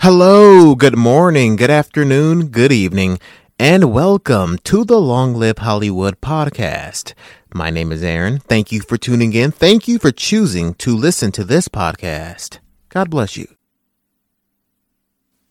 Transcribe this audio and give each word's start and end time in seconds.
Hello, 0.00 0.76
good 0.76 0.96
morning, 0.96 1.56
good 1.56 1.70
afternoon, 1.70 2.50
good 2.50 2.70
evening, 2.70 3.18
and 3.58 3.92
welcome 3.92 4.56
to 4.58 4.84
the 4.84 5.00
Long 5.00 5.34
Live 5.34 5.58
Hollywood 5.58 6.20
podcast. 6.20 7.14
My 7.52 7.70
name 7.70 7.90
is 7.90 8.04
Aaron. 8.04 8.38
Thank 8.38 8.70
you 8.70 8.80
for 8.80 8.96
tuning 8.96 9.32
in. 9.32 9.50
Thank 9.50 9.88
you 9.88 9.98
for 9.98 10.12
choosing 10.12 10.74
to 10.74 10.94
listen 10.94 11.32
to 11.32 11.42
this 11.42 11.66
podcast. 11.66 12.60
God 12.90 13.10
bless 13.10 13.36
you. 13.36 13.48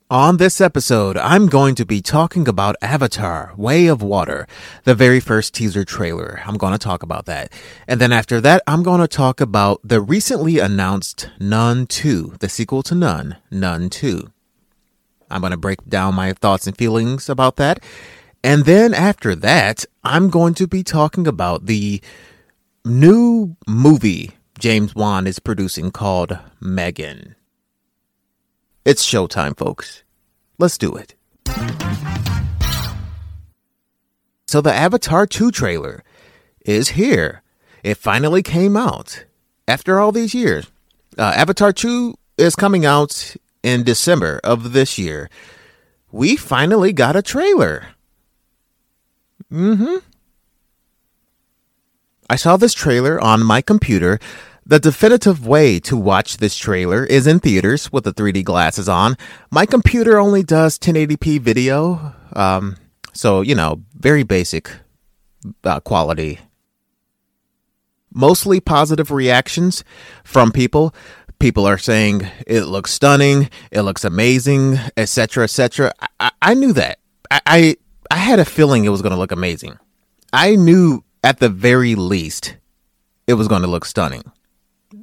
On 0.10 0.38
this 0.38 0.62
episode, 0.62 1.18
I'm 1.18 1.48
going 1.48 1.76
to 1.76 1.86
be 1.86 2.02
talking 2.02 2.48
about 2.48 2.78
Avatar 2.82 3.52
Way 3.58 3.88
of 3.88 4.02
Water, 4.02 4.48
the 4.86 4.96
very 4.96 5.20
first 5.20 5.54
teaser 5.54 5.84
trailer. 5.84 6.42
I'm 6.46 6.56
going 6.56 6.72
to 6.72 6.80
talk 6.80 7.04
about 7.04 7.26
that. 7.26 7.52
And 7.86 8.00
then 8.00 8.14
after 8.14 8.40
that, 8.40 8.64
I'm 8.66 8.82
going 8.82 9.02
to 9.02 9.10
talk 9.10 9.42
about 9.42 9.82
the 9.84 10.00
recently 10.00 10.60
announced 10.60 11.30
Nun 11.38 11.86
2, 11.86 12.38
the 12.40 12.48
sequel 12.48 12.82
to 12.84 12.96
Nun, 12.96 13.36
Nun 13.52 13.90
2. 13.90 14.32
I'm 15.30 15.42
going 15.42 15.52
to 15.52 15.58
break 15.58 15.84
down 15.88 16.16
my 16.16 16.34
thoughts 16.34 16.68
and 16.68 16.78
feelings 16.78 17.30
about 17.30 17.58
that. 17.58 17.84
And 18.44 18.66
then 18.66 18.94
after 18.94 19.36
that, 19.36 19.86
I'm 20.04 20.30
going 20.30 20.54
to 20.56 20.68
be 20.68 20.84
talking 20.84 21.28
about 21.28 21.66
the 21.66 22.02
new 22.86 23.56
movie 23.68 24.32
James 24.60 24.96
Wan 24.96 25.28
is 25.28 25.40
producing 25.40 25.92
called 25.92 26.38
Megan. 26.60 27.36
It's 28.86 29.06
showtime, 29.06 29.58
folks. 29.58 30.04
Let's 30.58 30.78
do 30.78 30.96
it. 30.96 31.14
So, 34.48 34.62
the 34.62 34.74
Avatar 34.74 35.28
2 35.28 35.52
trailer 35.52 36.04
is 36.62 36.90
here. 36.90 37.44
It 37.84 37.98
finally 37.98 38.42
came 38.42 38.78
out 38.78 39.26
after 39.68 40.00
all 40.00 40.12
these 40.12 40.34
years. 40.34 40.72
Uh, 41.18 41.34
Avatar 41.36 41.74
2 41.74 42.16
is 42.38 42.56
coming 42.56 42.86
out 42.86 43.36
in 43.64 43.84
December 43.84 44.40
of 44.44 44.74
this 44.74 44.98
year. 44.98 45.30
We 46.12 46.36
finally 46.36 46.94
got 46.94 47.16
a 47.16 47.22
trailer. 47.22 47.88
Mm 49.52 49.78
hmm. 49.78 49.96
I 52.30 52.36
saw 52.36 52.58
this 52.58 52.74
trailer 52.74 53.22
on 53.22 53.44
my 53.44 53.62
computer 53.62 54.20
the 54.68 54.80
definitive 54.80 55.48
way 55.48 55.80
to 55.80 55.96
watch 55.96 56.38
this 56.38 56.58
trailer 56.58 57.06
is 57.06 57.26
in 57.26 57.40
theaters 57.40 57.90
with 57.90 58.04
the 58.04 58.14
3D 58.14 58.44
glasses 58.44 58.90
on. 58.90 59.16
My 59.50 59.66
computer 59.66 60.20
only 60.20 60.44
does 60.44 60.78
1080p 60.78 61.40
video, 61.40 62.14
um, 62.34 62.76
so, 63.14 63.40
you 63.40 63.56
know, 63.56 63.82
very 63.94 64.24
basic 64.24 64.70
uh, 65.64 65.80
quality. 65.80 66.40
Mostly 68.14 68.60
positive 68.60 69.10
reactions 69.10 69.86
from 70.26 70.52
people. 70.52 70.94
People 71.40 71.68
are 71.68 71.78
saying 71.78 72.28
it 72.48 72.62
looks 72.62 72.92
stunning, 72.92 73.50
it 73.72 73.82
looks 73.82 74.04
amazing, 74.04 74.80
etc., 74.96 75.44
etc. 75.44 75.94
I-, 76.20 76.32
I 76.42 76.54
knew 76.54 76.74
that. 76.74 77.00
I-, 77.30 77.42
I 77.46 77.76
I 78.10 78.16
had 78.18 78.40
a 78.40 78.46
feeling 78.46 78.86
it 78.86 78.90
was 78.90 79.02
going 79.02 79.12
to 79.12 79.18
look 79.20 79.32
amazing. 79.32 79.78
I 80.32 80.56
knew 80.56 81.04
at 81.24 81.40
the 81.40 81.50
very 81.50 81.96
least 81.96 82.58
it 83.28 83.34
was 83.34 83.48
going 83.48 83.62
to 83.62 83.68
look 83.68 83.86
stunning. 83.86 84.24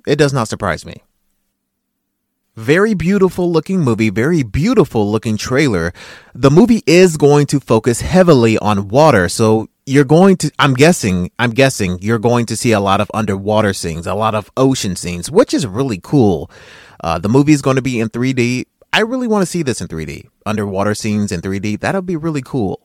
It 0.06 0.16
does 0.16 0.32
not 0.32 0.48
surprise 0.48 0.84
me. 0.86 1.02
Very 2.56 2.94
beautiful 2.94 3.50
looking 3.50 3.80
movie, 3.80 4.10
very 4.10 4.42
beautiful 4.44 5.10
looking 5.10 5.36
trailer. 5.36 5.92
The 6.34 6.50
movie 6.50 6.82
is 6.86 7.16
going 7.16 7.46
to 7.46 7.58
focus 7.58 8.00
heavily 8.00 8.56
on 8.58 8.88
water, 8.88 9.28
so 9.28 9.68
you're 9.86 10.04
going 10.04 10.36
to, 10.38 10.50
I'm 10.58 10.74
guessing, 10.74 11.30
I'm 11.38 11.50
guessing 11.50 11.98
you're 12.00 12.18
going 12.18 12.46
to 12.46 12.56
see 12.56 12.72
a 12.72 12.80
lot 12.80 13.00
of 13.00 13.10
underwater 13.12 13.74
scenes, 13.74 14.06
a 14.06 14.14
lot 14.14 14.34
of 14.34 14.50
ocean 14.56 14.96
scenes, 14.96 15.30
which 15.30 15.52
is 15.52 15.66
really 15.66 16.00
cool. 16.02 16.50
Uh, 17.02 17.18
the 17.18 17.28
movie 17.28 17.52
is 17.52 17.62
going 17.62 17.76
to 17.76 17.82
be 17.82 18.00
in 18.00 18.08
3D. 18.08 18.64
I 18.92 19.00
really 19.00 19.26
want 19.28 19.42
to 19.42 19.46
see 19.46 19.62
this 19.62 19.80
in 19.80 19.88
3D. 19.88 20.28
Underwater 20.46 20.94
scenes 20.94 21.32
in 21.32 21.40
3D. 21.40 21.80
That'll 21.80 22.02
be 22.02 22.16
really 22.16 22.42
cool. 22.42 22.80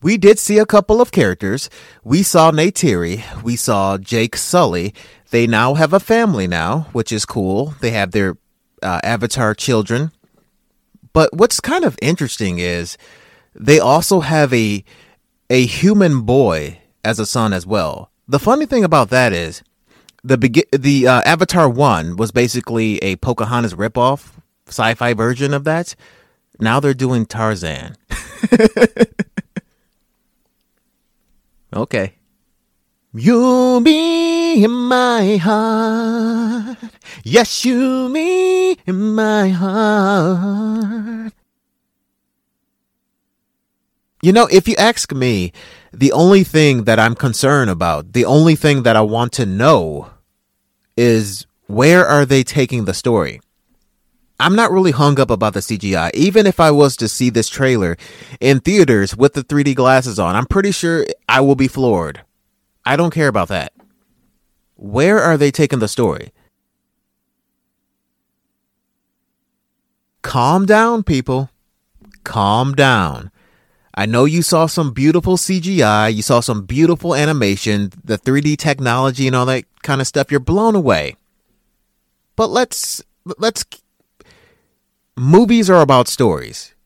We 0.00 0.16
did 0.16 0.38
see 0.38 0.58
a 0.58 0.66
couple 0.66 1.00
of 1.00 1.12
characters. 1.12 1.68
We 2.04 2.22
saw 2.22 2.50
Neytiri. 2.50 3.42
We 3.42 3.56
saw 3.56 3.98
Jake 3.98 4.36
Sully. 4.36 4.94
They 5.30 5.46
now 5.46 5.74
have 5.74 5.92
a 5.92 6.00
family 6.00 6.46
now, 6.46 6.86
which 6.92 7.12
is 7.12 7.24
cool. 7.24 7.74
They 7.80 7.90
have 7.90 8.12
their 8.12 8.36
uh, 8.82 9.00
avatar 9.02 9.54
children. 9.54 10.12
But 11.12 11.34
what's 11.34 11.60
kind 11.60 11.84
of 11.84 11.98
interesting 12.00 12.58
is 12.58 12.96
they 13.54 13.80
also 13.80 14.20
have 14.20 14.54
a 14.54 14.84
a 15.50 15.66
human 15.66 16.22
boy 16.22 16.78
as 17.04 17.18
a 17.18 17.26
son 17.26 17.52
as 17.52 17.66
well. 17.66 18.10
The 18.26 18.38
funny 18.38 18.66
thing 18.66 18.84
about 18.84 19.10
that 19.10 19.32
is 19.32 19.62
the 20.22 20.36
begi- 20.36 20.70
the 20.70 21.06
uh, 21.06 21.22
Avatar 21.24 21.68
1 21.68 22.16
was 22.16 22.30
basically 22.30 22.98
a 22.98 23.16
Pocahontas 23.16 23.74
ripoff 23.74 24.32
sci-fi 24.66 25.14
version 25.14 25.54
of 25.54 25.64
that. 25.64 25.94
Now 26.60 26.80
they're 26.80 26.94
doing 26.94 27.24
Tarzan. 27.24 27.96
okay. 31.74 32.14
You'll 33.14 33.80
be 33.80 34.62
in 34.62 34.70
my 34.70 35.36
heart. 35.36 36.78
Yes, 37.24 37.64
you 37.64 38.08
me 38.08 38.72
in 38.86 39.14
my 39.14 39.48
heart. 39.48 41.32
You 44.20 44.32
know, 44.32 44.48
if 44.50 44.66
you 44.66 44.74
ask 44.76 45.12
me, 45.12 45.52
the 45.92 46.12
only 46.12 46.44
thing 46.44 46.84
that 46.84 46.98
I'm 46.98 47.14
concerned 47.14 47.70
about, 47.70 48.12
the 48.12 48.24
only 48.24 48.56
thing 48.56 48.82
that 48.82 48.96
I 48.96 49.00
want 49.00 49.32
to 49.34 49.46
know 49.46 50.10
is 50.96 51.46
where 51.66 52.04
are 52.04 52.26
they 52.26 52.42
taking 52.42 52.84
the 52.84 52.94
story? 52.94 53.40
I'm 54.40 54.54
not 54.54 54.70
really 54.70 54.90
hung 54.90 55.18
up 55.20 55.30
about 55.30 55.54
the 55.54 55.60
CGI. 55.60 56.10
Even 56.14 56.46
if 56.46 56.60
I 56.60 56.70
was 56.70 56.96
to 56.96 57.08
see 57.08 57.30
this 57.30 57.48
trailer 57.48 57.96
in 58.40 58.60
theaters 58.60 59.16
with 59.16 59.34
the 59.34 59.42
3D 59.42 59.74
glasses 59.74 60.18
on, 60.18 60.36
I'm 60.36 60.46
pretty 60.46 60.72
sure 60.72 61.06
I 61.28 61.40
will 61.40 61.56
be 61.56 61.68
floored. 61.68 62.22
I 62.84 62.96
don't 62.96 63.12
care 63.12 63.28
about 63.28 63.48
that. 63.48 63.72
Where 64.76 65.20
are 65.20 65.36
they 65.36 65.50
taking 65.50 65.80
the 65.80 65.88
story? 65.88 66.32
Calm 70.22 70.66
down, 70.66 71.02
people. 71.02 71.50
Calm 72.22 72.74
down. 72.74 73.30
I 73.98 74.06
know 74.06 74.26
you 74.26 74.42
saw 74.42 74.66
some 74.66 74.92
beautiful 74.92 75.36
CGI, 75.36 76.14
you 76.14 76.22
saw 76.22 76.38
some 76.38 76.66
beautiful 76.66 77.16
animation, 77.16 77.90
the 78.04 78.16
3D 78.16 78.56
technology 78.56 79.26
and 79.26 79.34
all 79.34 79.46
that 79.46 79.64
kind 79.82 80.00
of 80.00 80.06
stuff. 80.06 80.30
You're 80.30 80.38
blown 80.38 80.76
away. 80.76 81.16
But 82.36 82.48
let's 82.48 83.02
let's 83.24 83.64
movies 85.16 85.68
are 85.68 85.80
about 85.80 86.06
stories. 86.06 86.76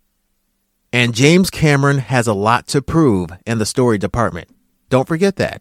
And 0.90 1.14
James 1.14 1.50
Cameron 1.50 1.98
has 1.98 2.26
a 2.26 2.32
lot 2.32 2.66
to 2.68 2.80
prove 2.80 3.28
in 3.44 3.58
the 3.58 3.66
story 3.66 3.98
department. 3.98 4.48
Don't 4.88 5.06
forget 5.06 5.36
that. 5.36 5.60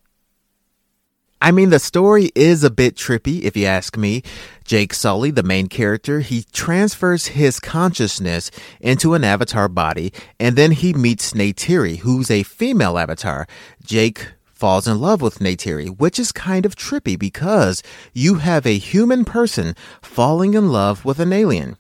I 1.42 1.50
mean, 1.50 1.72
the 1.72 1.80
story 1.80 2.32
is 2.36 2.64
a 2.64 2.70
bit 2.70 2.96
trippy, 2.96 3.42
if 3.42 3.58
you 3.58 3.66
ask 3.66 3.98
me. 3.98 4.22
Jake 4.64 4.94
Sully, 4.94 5.32
the 5.32 5.42
main 5.42 5.68
character, 5.68 6.20
he 6.20 6.46
transfers 6.54 7.28
his 7.28 7.60
consciousness 7.60 8.52
into 8.80 9.16
an 9.16 9.24
avatar 9.24 9.68
body, 9.68 10.14
and 10.40 10.56
then 10.56 10.72
he 10.72 10.94
meets 10.94 11.34
Neytiri, 11.34 11.98
who's 12.00 12.30
a 12.30 12.44
female 12.44 13.00
avatar. 13.00 13.48
Jake 13.84 14.28
falls 14.46 14.88
in 14.88 15.02
love 15.02 15.20
with 15.20 15.40
Neytiri, 15.40 15.98
which 15.98 16.20
is 16.20 16.32
kind 16.32 16.64
of 16.64 16.76
trippy 16.76 17.18
because 17.18 17.82
you 18.14 18.36
have 18.36 18.68
a 18.68 18.78
human 18.78 19.26
person 19.26 19.76
falling 20.04 20.54
in 20.54 20.72
love 20.72 21.04
with 21.04 21.20
an 21.20 21.34
alien. 21.34 21.76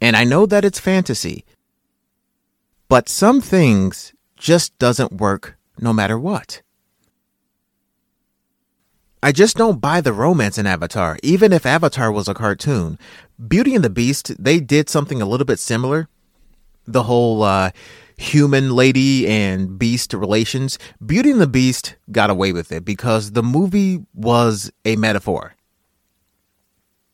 And 0.00 0.16
I 0.16 0.24
know 0.24 0.46
that 0.46 0.64
it's 0.64 0.80
fantasy, 0.80 1.44
but 2.88 3.08
some 3.08 3.40
things 3.40 4.12
just 4.36 4.76
doesn't 4.80 5.12
work 5.12 5.56
no 5.78 5.92
matter 5.92 6.18
what. 6.18 6.63
I 9.24 9.32
just 9.32 9.56
don't 9.56 9.80
buy 9.80 10.02
the 10.02 10.12
romance 10.12 10.58
in 10.58 10.66
Avatar, 10.66 11.16
even 11.22 11.50
if 11.50 11.64
Avatar 11.64 12.12
was 12.12 12.28
a 12.28 12.34
cartoon. 12.34 12.98
Beauty 13.48 13.74
and 13.74 13.82
the 13.82 13.88
Beast, 13.88 14.34
they 14.38 14.60
did 14.60 14.90
something 14.90 15.22
a 15.22 15.24
little 15.24 15.46
bit 15.46 15.58
similar. 15.58 16.10
The 16.84 17.04
whole 17.04 17.42
uh, 17.42 17.70
human 18.18 18.76
lady 18.76 19.26
and 19.26 19.78
beast 19.78 20.12
relations. 20.12 20.78
Beauty 21.06 21.30
and 21.30 21.40
the 21.40 21.46
Beast 21.46 21.96
got 22.12 22.28
away 22.28 22.52
with 22.52 22.70
it 22.70 22.84
because 22.84 23.32
the 23.32 23.42
movie 23.42 24.04
was 24.12 24.70
a 24.84 24.96
metaphor. 24.96 25.54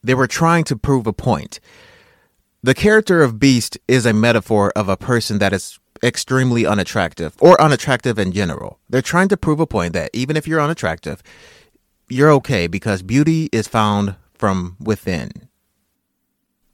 They 0.03 0.15
were 0.15 0.27
trying 0.27 0.65
to 0.65 0.77
prove 0.77 1.07
a 1.07 1.13
point. 1.13 1.61
The 2.61 2.75
character 2.75 3.23
of 3.23 3.39
Beast 3.39 3.79
is 3.87 4.05
a 4.05 4.13
metaphor 4.13 4.73
of 4.75 4.89
a 4.89 4.97
person 4.97 5.39
that 5.39 5.53
is 5.53 5.79
extremely 6.03 6.67
unattractive 6.67 7.37
or 7.39 7.61
unattractive 7.61 8.19
in 8.19 8.33
general. 8.33 8.81
They're 8.89 9.01
trying 9.01 9.29
to 9.29 9.37
prove 9.37 9.61
a 9.61 9.67
point 9.67 9.93
that 9.93 10.11
even 10.13 10.37
if 10.37 10.49
you're 10.49 10.61
unattractive, 10.61 11.23
you're 12.11 12.31
okay 12.33 12.67
because 12.67 13.03
beauty 13.03 13.49
is 13.53 13.69
found 13.69 14.17
from 14.35 14.77
within. 14.81 15.31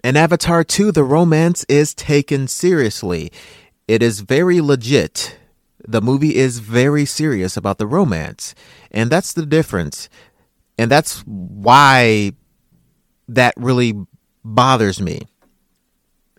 In 0.02 0.16
Avatar 0.16 0.62
2, 0.62 0.92
the 0.92 1.04
romance 1.04 1.64
is 1.68 1.94
taken 1.94 2.46
seriously. 2.46 3.32
It 3.88 4.02
is 4.02 4.20
very 4.20 4.60
legit. 4.60 5.36
The 5.86 6.00
movie 6.00 6.36
is 6.36 6.60
very 6.60 7.04
serious 7.04 7.56
about 7.56 7.78
the 7.78 7.86
romance. 7.86 8.54
And 8.90 9.10
that's 9.10 9.32
the 9.32 9.46
difference. 9.46 10.08
And 10.78 10.90
that's 10.90 11.20
why 11.26 12.32
that 13.28 13.54
really 13.56 13.94
bothers 14.44 15.00
me. 15.00 15.22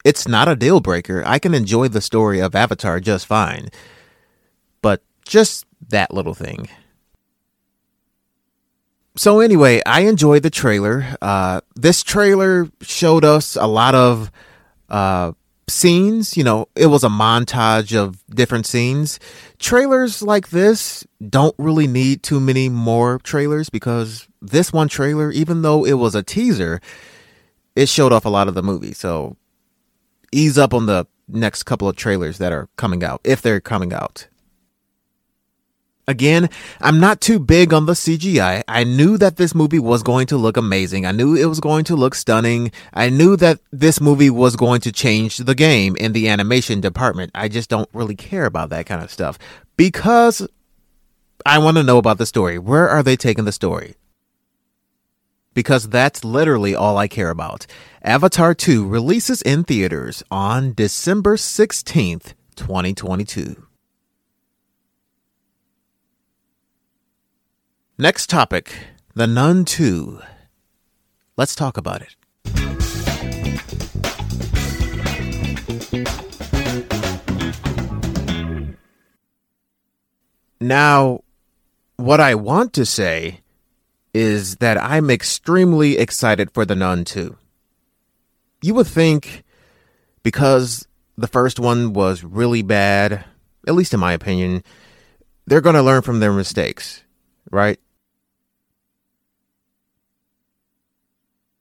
It's 0.05 0.27
not 0.27 0.47
a 0.47 0.55
deal 0.55 0.79
breaker. 0.79 1.21
I 1.25 1.37
can 1.37 1.53
enjoy 1.53 1.89
the 1.89 1.99
story 1.99 2.39
of 2.39 2.55
Avatar 2.55 3.01
just 3.01 3.25
fine. 3.25 3.67
But 4.81 5.03
just 5.25 5.65
that 5.89 6.13
little 6.13 6.33
thing. 6.33 6.69
So 9.17 9.39
anyway, 9.39 9.81
I 9.83 10.01
enjoyed 10.01 10.43
the 10.43 10.51
trailer. 10.51 11.03
Uh, 11.21 11.61
this 11.75 12.03
trailer 12.03 12.69
showed 12.81 13.25
us 13.25 13.55
a 13.55 13.65
lot 13.65 13.95
of 13.95 14.31
uh, 14.89 15.31
scenes. 15.67 16.37
You 16.37 16.43
know, 16.43 16.67
it 16.75 16.85
was 16.85 17.03
a 17.03 17.09
montage 17.09 17.97
of 17.97 18.23
different 18.27 18.67
scenes. 18.67 19.19
Trailers 19.57 20.21
like 20.21 20.49
this 20.49 21.03
don't 21.27 21.55
really 21.57 21.87
need 21.87 22.21
too 22.21 22.39
many 22.39 22.69
more 22.69 23.17
trailers 23.23 23.71
because 23.71 24.27
this 24.39 24.71
one 24.71 24.87
trailer, 24.87 25.31
even 25.31 25.63
though 25.63 25.83
it 25.83 25.93
was 25.93 26.13
a 26.13 26.21
teaser, 26.21 26.79
it 27.75 27.89
showed 27.89 28.13
off 28.13 28.25
a 28.25 28.29
lot 28.29 28.47
of 28.47 28.53
the 28.53 28.61
movie. 28.61 28.93
So 28.93 29.35
ease 30.31 30.59
up 30.59 30.75
on 30.75 30.85
the 30.85 31.07
next 31.27 31.63
couple 31.63 31.89
of 31.89 31.95
trailers 31.95 32.37
that 32.37 32.51
are 32.51 32.69
coming 32.77 33.03
out, 33.03 33.21
if 33.23 33.41
they're 33.41 33.61
coming 33.61 33.93
out. 33.93 34.27
Again, 36.09 36.49
I'm 36.79 37.01
not 37.01 37.19
too 37.19 37.37
big 37.37 37.73
on 37.73 37.85
the 37.85 37.91
CGI. 37.91 38.63
I 38.65 38.85
knew 38.85 39.17
that 39.17 39.35
this 39.35 39.53
movie 39.53 39.77
was 39.77 40.03
going 40.03 40.27
to 40.27 40.37
look 40.37 40.55
amazing. 40.55 41.05
I 41.05 41.11
knew 41.11 41.35
it 41.35 41.47
was 41.47 41.59
going 41.59 41.83
to 41.85 41.97
look 41.97 42.15
stunning. 42.15 42.71
I 42.93 43.09
knew 43.09 43.35
that 43.35 43.59
this 43.73 43.99
movie 43.99 44.29
was 44.29 44.55
going 44.55 44.79
to 44.81 44.93
change 44.93 45.37
the 45.39 45.53
game 45.53 45.97
in 45.97 46.13
the 46.13 46.29
animation 46.29 46.79
department. 46.79 47.31
I 47.35 47.49
just 47.49 47.69
don't 47.69 47.89
really 47.91 48.15
care 48.15 48.45
about 48.45 48.69
that 48.69 48.85
kind 48.85 49.03
of 49.03 49.11
stuff 49.11 49.37
because 49.75 50.47
I 51.45 51.57
want 51.57 51.75
to 51.75 51.83
know 51.83 51.97
about 51.97 52.19
the 52.19 52.25
story. 52.25 52.57
Where 52.57 52.87
are 52.87 53.03
they 53.03 53.17
taking 53.17 53.43
the 53.43 53.51
story? 53.51 53.95
Because 55.53 55.89
that's 55.89 56.23
literally 56.23 56.73
all 56.73 56.97
I 56.97 57.09
care 57.09 57.31
about. 57.31 57.67
Avatar 58.01 58.53
2 58.53 58.87
releases 58.87 59.41
in 59.41 59.65
theaters 59.65 60.23
on 60.31 60.73
December 60.73 61.35
16th, 61.35 62.33
2022. 62.55 63.66
Next 67.99 68.29
topic 68.29 68.75
The 69.15 69.25
Nun 69.25 69.65
2. 69.65 70.21
Let's 71.35 71.55
talk 71.55 71.77
about 71.77 72.03
it. 72.03 72.15
Now, 80.61 81.21
what 81.95 82.19
I 82.19 82.35
want 82.35 82.73
to 82.73 82.85
say 82.85 83.39
is 84.13 84.57
that 84.57 84.77
I'm 84.77 85.09
extremely 85.09 85.97
excited 85.97 86.51
for 86.51 86.65
The 86.65 86.75
Nun 86.75 87.03
2. 87.03 87.35
You 88.61 88.75
would 88.75 88.85
think 88.85 89.43
because 90.21 90.87
the 91.17 91.25
first 91.25 91.59
one 91.59 91.93
was 91.93 92.23
really 92.23 92.61
bad, 92.61 93.25
at 93.67 93.73
least 93.73 93.95
in 93.95 93.99
my 93.99 94.13
opinion, 94.13 94.63
they're 95.47 95.61
going 95.61 95.73
to 95.75 95.81
learn 95.81 96.03
from 96.03 96.19
their 96.19 96.31
mistakes, 96.31 97.03
right? 97.49 97.79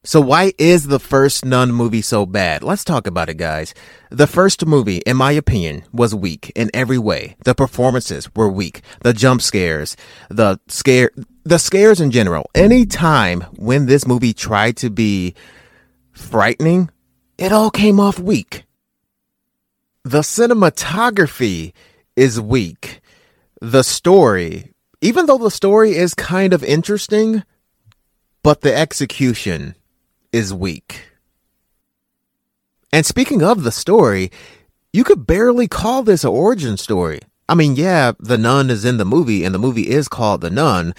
So 0.06 0.20
why 0.20 0.52
is 0.56 0.86
the 0.86 1.00
first 1.00 1.44
Nun 1.44 1.72
movie 1.72 2.00
so 2.00 2.26
bad? 2.26 2.62
Let's 2.62 2.84
talk 2.84 3.08
about 3.08 3.28
it, 3.28 3.38
guys. 3.38 3.74
The 4.08 4.28
first 4.28 4.64
movie, 4.64 4.98
in 4.98 5.16
my 5.16 5.32
opinion, 5.32 5.82
was 5.92 6.14
weak 6.14 6.52
in 6.54 6.70
every 6.72 6.96
way. 6.96 7.34
The 7.44 7.56
performances 7.56 8.32
were 8.32 8.48
weak. 8.48 8.82
The 9.00 9.12
jump 9.12 9.42
scares, 9.42 9.96
the 10.30 10.60
scare, 10.68 11.10
the 11.42 11.58
scares 11.58 12.00
in 12.00 12.12
general. 12.12 12.48
Any 12.54 12.86
time 12.86 13.40
when 13.56 13.86
this 13.86 14.06
movie 14.06 14.32
tried 14.32 14.76
to 14.76 14.90
be 14.90 15.34
frightening, 16.12 16.88
it 17.36 17.50
all 17.50 17.72
came 17.72 17.98
off 17.98 18.20
weak. 18.20 18.62
The 20.04 20.20
cinematography 20.20 21.72
is 22.14 22.40
weak. 22.40 23.00
The 23.60 23.82
story, 23.82 24.72
even 25.00 25.26
though 25.26 25.38
the 25.38 25.50
story 25.50 25.96
is 25.96 26.14
kind 26.14 26.52
of 26.52 26.62
interesting, 26.62 27.42
but 28.44 28.60
the 28.60 28.72
execution 28.72 29.74
is 30.32 30.52
weak. 30.52 31.08
And 32.92 33.04
speaking 33.04 33.42
of 33.42 33.62
the 33.62 33.72
story, 33.72 34.30
you 34.92 35.04
could 35.04 35.26
barely 35.26 35.68
call 35.68 36.02
this 36.02 36.24
an 36.24 36.30
origin 36.30 36.76
story. 36.76 37.20
I 37.48 37.54
mean, 37.54 37.76
yeah, 37.76 38.12
the 38.18 38.38
nun 38.38 38.70
is 38.70 38.84
in 38.84 38.96
the 38.96 39.04
movie 39.04 39.44
and 39.44 39.54
the 39.54 39.58
movie 39.58 39.88
is 39.88 40.08
called 40.08 40.40
The 40.40 40.50
Nun. 40.50 40.94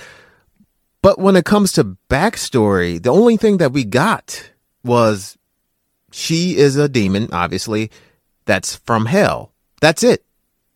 But 1.02 1.20
when 1.20 1.36
it 1.36 1.46
comes 1.46 1.72
to 1.74 1.98
backstory, 2.10 3.02
the 3.02 3.12
only 3.12 3.38
thing 3.38 3.58
that 3.58 3.74
we 3.74 3.84
got 3.84 4.52
was 4.84 5.38
she 6.12 6.58
is 6.58 6.76
a 6.76 6.90
demon, 6.90 7.30
obviously, 7.32 7.92
that's 8.46 8.76
from 8.76 9.06
hell. 9.06 9.52
That's 9.82 10.04
it. 10.04 10.26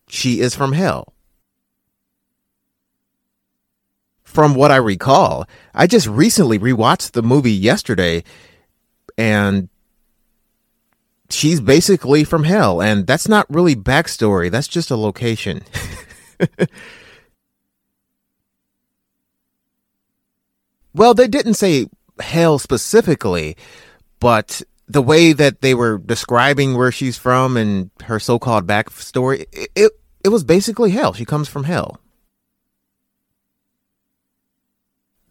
She 0.07 0.41
is 0.41 0.53
from 0.53 0.73
hell. 0.73 1.10
From 4.31 4.55
what 4.55 4.71
I 4.71 4.77
recall, 4.77 5.45
I 5.75 5.87
just 5.87 6.07
recently 6.07 6.57
rewatched 6.57 7.11
the 7.11 7.21
movie 7.21 7.51
yesterday 7.51 8.23
and 9.17 9.67
she's 11.29 11.59
basically 11.59 12.23
from 12.23 12.45
hell 12.45 12.81
and 12.81 13.05
that's 13.05 13.27
not 13.27 13.45
really 13.49 13.75
backstory 13.75 14.49
that's 14.49 14.69
just 14.69 14.89
a 14.89 14.95
location. 14.95 15.63
Well 20.93 21.13
they 21.13 21.29
didn't 21.29 21.53
say 21.53 21.87
hell 22.19 22.59
specifically 22.59 23.55
but 24.19 24.61
the 24.89 25.01
way 25.01 25.31
that 25.31 25.61
they 25.61 25.73
were 25.73 25.99
describing 25.99 26.75
where 26.75 26.91
she's 26.91 27.17
from 27.17 27.55
and 27.55 27.91
her 28.03 28.19
so-called 28.19 28.67
backstory 28.67 29.45
it, 29.53 29.71
it, 29.73 29.91
it 30.25 30.29
was 30.29 30.43
basically 30.43 30.91
hell. 30.91 31.13
She 31.13 31.23
comes 31.23 31.47
from 31.47 31.63
hell 31.63 32.00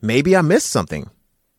maybe 0.00 0.36
i 0.36 0.40
missed 0.40 0.68
something 0.68 1.08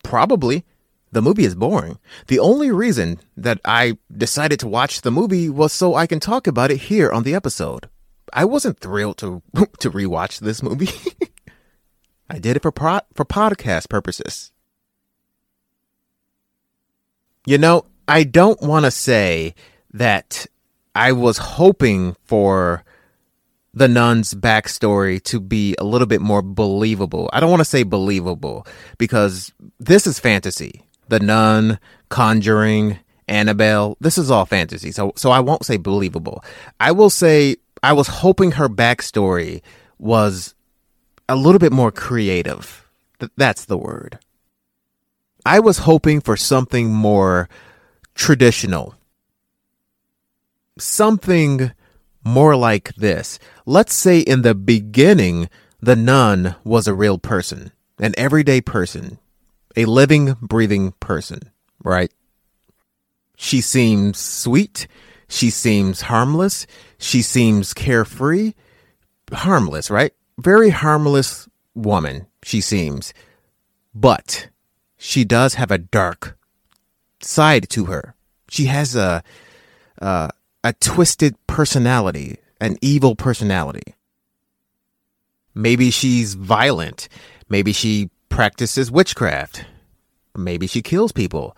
probably 0.04 0.66
the 1.12 1.22
movie 1.22 1.44
is 1.44 1.56
boring. 1.56 2.00
The 2.28 2.40
only 2.40 2.72
reason 2.72 3.20
that 3.36 3.60
I 3.66 3.98
decided 4.16 4.60
to 4.62 4.68
watch 4.68 5.02
the 5.02 5.12
movie 5.12 5.50
was 5.50 5.74
so 5.74 5.96
I 5.96 6.08
can 6.08 6.20
talk 6.20 6.48
about 6.48 6.72
it 6.72 6.78
here 6.78 7.12
on 7.12 7.24
the 7.24 7.36
episode. 7.36 7.90
I 8.32 8.46
wasn't 8.46 8.80
thrilled 8.80 9.18
to 9.18 9.42
to 9.80 9.92
rewatch 9.92 10.40
this 10.40 10.64
movie. 10.64 10.90
I 12.30 12.40
did 12.40 12.56
it 12.56 12.62
for 12.62 12.72
pro- 12.72 13.02
for 13.14 13.26
podcast 13.26 13.90
purposes. 13.90 14.52
You 17.46 17.58
know, 17.58 17.86
I 18.08 18.24
don't 18.24 18.62
want 18.62 18.86
to 18.86 18.92
say 18.92 19.54
that 19.94 20.46
I 20.96 21.12
was 21.12 21.38
hoping 21.38 22.16
for 22.24 22.86
the 23.74 23.88
nun's 23.88 24.34
backstory 24.34 25.22
to 25.24 25.40
be 25.40 25.76
a 25.80 25.84
little 25.84 26.08
bit 26.08 26.22
more 26.22 26.42
believable. 26.42 27.30
I 27.32 27.40
don't 27.40 27.50
want 27.50 27.62
to 27.62 27.66
say 27.66 27.84
believable 27.84 28.68
because 28.98 29.54
this 29.80 30.06
is 30.06 30.20
fantasy. 30.20 30.84
The 31.08 31.20
Nun, 31.20 31.80
Conjuring, 32.10 33.00
Annabelle. 33.28 33.98
This 34.00 34.18
is 34.18 34.30
all 34.30 34.46
fantasy, 34.46 34.92
so 34.92 35.14
so 35.16 35.32
I 35.32 35.40
won't 35.40 35.66
say 35.66 35.78
believable. 35.78 36.44
I 36.80 36.92
will 36.92 37.10
say 37.10 37.58
I 37.84 37.94
was 37.94 38.08
hoping 38.08 38.52
her 38.52 38.70
backstory 38.70 39.62
was 39.98 40.54
a 41.30 41.36
little 41.36 41.60
bit 41.60 41.72
more 41.72 41.92
creative. 41.92 42.90
Th- 43.20 43.32
that's 43.38 43.66
the 43.66 43.78
word. 43.78 44.20
I 45.46 45.60
was 45.60 45.80
hoping 45.80 46.22
for 46.22 46.38
something 46.38 46.94
more 46.94 47.50
traditional. 48.16 48.96
Something 50.78 51.72
more 52.24 52.56
like 52.56 52.94
this. 52.96 53.40
Let's 53.66 53.94
say 53.94 54.20
in 54.20 54.42
the 54.42 54.56
beginning, 54.56 55.50
the 55.80 55.96
nun 55.96 56.56
was 56.64 56.88
a 56.88 56.94
real 56.94 57.18
person, 57.18 57.72
an 58.00 58.14
everyday 58.18 58.62
person 58.62 59.20
a 59.76 59.86
living, 59.86 60.36
breathing 60.42 60.94
person, 61.00 61.40
right? 61.84 62.12
She 63.36 63.62
seems 63.62 64.20
sweet. 64.20 64.88
She 65.28 65.50
seems 65.50 66.02
harmless. 66.02 66.68
She 66.98 67.22
seems 67.22 67.74
carefree. 67.74 68.54
Harmless, 69.32 69.90
right? 69.90 70.14
Very 70.38 70.70
harmless 70.70 71.48
woman, 71.74 72.28
she 72.44 72.62
seems. 72.62 73.14
But 73.94 74.50
she 74.98 75.24
does 75.24 75.56
have 75.56 75.72
a 75.72 75.78
dark 75.78 76.38
side 77.22 77.70
to 77.70 77.86
her. 77.86 78.16
She 78.50 78.66
has 78.66 78.96
a, 78.96 79.24
uh, 80.02 80.30
a 80.64 80.74
twisted 80.74 81.36
personality, 81.48 82.38
an 82.60 82.78
evil 82.82 83.16
personality. 83.16 83.96
Maybe 85.54 85.92
she's 85.92 86.36
violent. 86.36 87.10
Maybe 87.50 87.74
she 87.74 88.10
practices 88.30 88.92
witchcraft. 88.92 89.66
Maybe 90.36 90.68
she 90.68 90.82
kills 90.82 91.12
people 91.12 91.58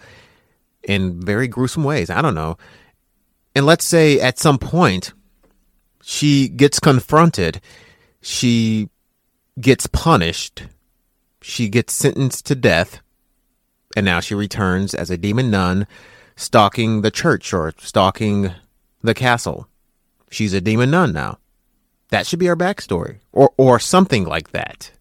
in 0.84 1.22
very 1.22 1.48
gruesome 1.48 1.84
ways. 1.84 2.10
I 2.10 2.22
don't 2.22 2.36
know. 2.36 2.58
And 3.56 3.66
let's 3.66 3.86
say 3.86 4.20
at 4.20 4.40
some 4.40 4.58
point 4.58 5.14
she 6.02 6.50
gets 6.50 6.80
confronted, 6.80 7.62
she 8.22 8.90
gets 9.60 9.86
punished, 9.88 10.64
she 11.42 11.70
gets 11.70 11.94
sentenced 11.94 12.46
to 12.48 12.56
death, 12.56 13.00
and 13.96 14.06
now 14.06 14.20
she 14.20 14.34
returns 14.34 14.96
as 14.96 15.12
a 15.12 15.18
demon 15.18 15.52
nun 15.52 15.86
stalking 16.36 17.02
the 17.02 17.12
church 17.12 17.54
or 17.54 17.74
stalking 17.78 18.52
the 19.04 19.14
castle. 19.14 19.68
She's 20.32 20.54
a 20.54 20.62
demon 20.62 20.92
nun 20.92 21.14
now. 21.14 21.38
That 22.10 22.26
should 22.26 22.40
be 22.40 22.50
our 22.50 22.56
backstory, 22.56 23.20
or 23.32 23.52
or 23.58 23.80
something 23.80 24.26
like 24.26 24.52
that. 24.52 24.92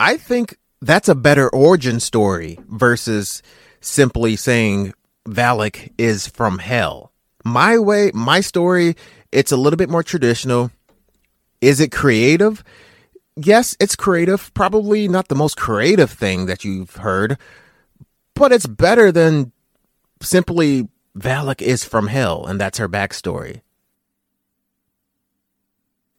I 0.00 0.16
think 0.16 0.58
that's 0.80 1.08
a 1.08 1.14
better 1.14 1.48
origin 1.48 2.00
story 2.00 2.58
versus 2.68 3.42
simply 3.80 4.36
saying 4.36 4.92
Valak 5.26 5.92
is 5.98 6.26
from 6.26 6.58
hell. 6.58 7.12
My 7.44 7.78
way, 7.78 8.10
my 8.14 8.40
story, 8.40 8.96
it's 9.32 9.52
a 9.52 9.56
little 9.56 9.76
bit 9.76 9.90
more 9.90 10.02
traditional. 10.02 10.70
Is 11.60 11.80
it 11.80 11.92
creative? 11.92 12.62
Yes, 13.36 13.76
it's 13.80 13.96
creative. 13.96 14.52
Probably 14.54 15.08
not 15.08 15.28
the 15.28 15.34
most 15.34 15.56
creative 15.56 16.10
thing 16.10 16.46
that 16.46 16.64
you've 16.64 16.96
heard, 16.96 17.38
but 18.34 18.52
it's 18.52 18.66
better 18.66 19.10
than 19.10 19.52
simply 20.20 20.88
Valak 21.18 21.62
is 21.62 21.84
from 21.84 22.08
hell 22.08 22.46
and 22.46 22.60
that's 22.60 22.78
her 22.78 22.88
backstory. 22.88 23.62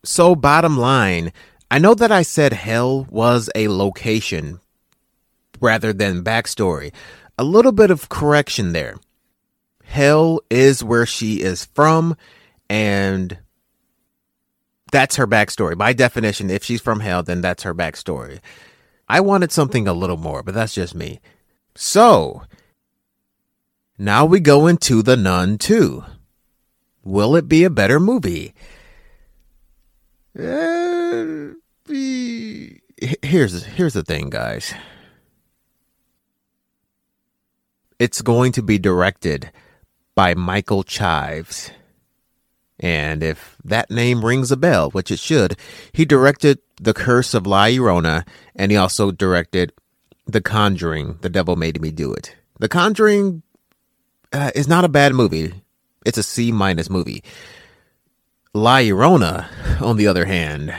So, 0.03 0.35
bottom 0.35 0.77
line, 0.77 1.33
I 1.69 1.79
know 1.79 1.95
that 1.95 2.11
I 2.11 2.21
said 2.21 2.53
hell 2.53 3.07
was 3.09 3.49
a 3.55 3.67
location 3.67 4.59
rather 5.59 5.91
than 5.93 6.23
backstory. 6.23 6.93
A 7.37 7.43
little 7.43 7.71
bit 7.71 7.91
of 7.91 8.09
correction 8.09 8.71
there. 8.71 8.95
Hell 9.83 10.41
is 10.49 10.83
where 10.83 11.05
she 11.05 11.41
is 11.41 11.65
from, 11.65 12.15
and 12.69 13.39
that's 14.91 15.15
her 15.15 15.27
backstory. 15.27 15.77
By 15.77 15.93
definition, 15.93 16.49
if 16.49 16.63
she's 16.63 16.81
from 16.81 16.99
hell, 16.99 17.23
then 17.23 17.41
that's 17.41 17.63
her 17.63 17.73
backstory. 17.73 18.39
I 19.07 19.21
wanted 19.21 19.51
something 19.51 19.87
a 19.87 19.93
little 19.93 20.17
more, 20.17 20.43
but 20.43 20.53
that's 20.53 20.73
just 20.73 20.95
me. 20.95 21.19
So, 21.75 22.43
now 23.97 24.25
we 24.25 24.39
go 24.39 24.67
into 24.67 25.01
The 25.01 25.17
Nun 25.17 25.57
2. 25.57 26.03
Will 27.03 27.35
it 27.35 27.47
be 27.47 27.63
a 27.63 27.69
better 27.69 27.99
movie? 27.99 28.53
Uh, 30.37 31.53
here's 33.21 33.63
here's 33.63 33.93
the 33.93 34.03
thing, 34.03 34.29
guys. 34.29 34.73
It's 37.99 38.21
going 38.21 38.51
to 38.53 38.63
be 38.63 38.77
directed 38.77 39.51
by 40.15 40.33
Michael 40.33 40.83
Chaves. 40.83 41.71
And 42.79 43.23
if 43.23 43.55
that 43.63 43.89
name 43.89 44.25
rings 44.25 44.51
a 44.51 44.57
bell, 44.57 44.89
which 44.89 45.11
it 45.11 45.19
should, 45.19 45.57
he 45.93 46.03
directed 46.03 46.59
The 46.81 46.93
Curse 46.93 47.33
of 47.33 47.47
La 47.47 47.65
Llorona 47.65 48.27
and 48.53 48.71
he 48.71 48.77
also 48.77 49.11
directed 49.11 49.71
The 50.25 50.41
Conjuring, 50.41 51.19
The 51.21 51.29
Devil 51.29 51.55
Made 51.55 51.79
Me 51.79 51.91
Do 51.91 52.11
It. 52.11 52.35
The 52.59 52.67
Conjuring 52.67 53.43
uh, 54.35 54.51
is 54.53 54.67
not 54.67 54.85
a 54.85 54.89
bad 54.89 55.13
movie. 55.13 55.53
It's 56.05 56.17
a 56.17 56.23
C 56.23 56.51
minus 56.51 56.89
movie. 56.89 57.23
La 58.53 58.77
Llorona, 58.77 59.47
on 59.81 59.97
the 59.97 60.07
other 60.07 60.25
hand, 60.25 60.75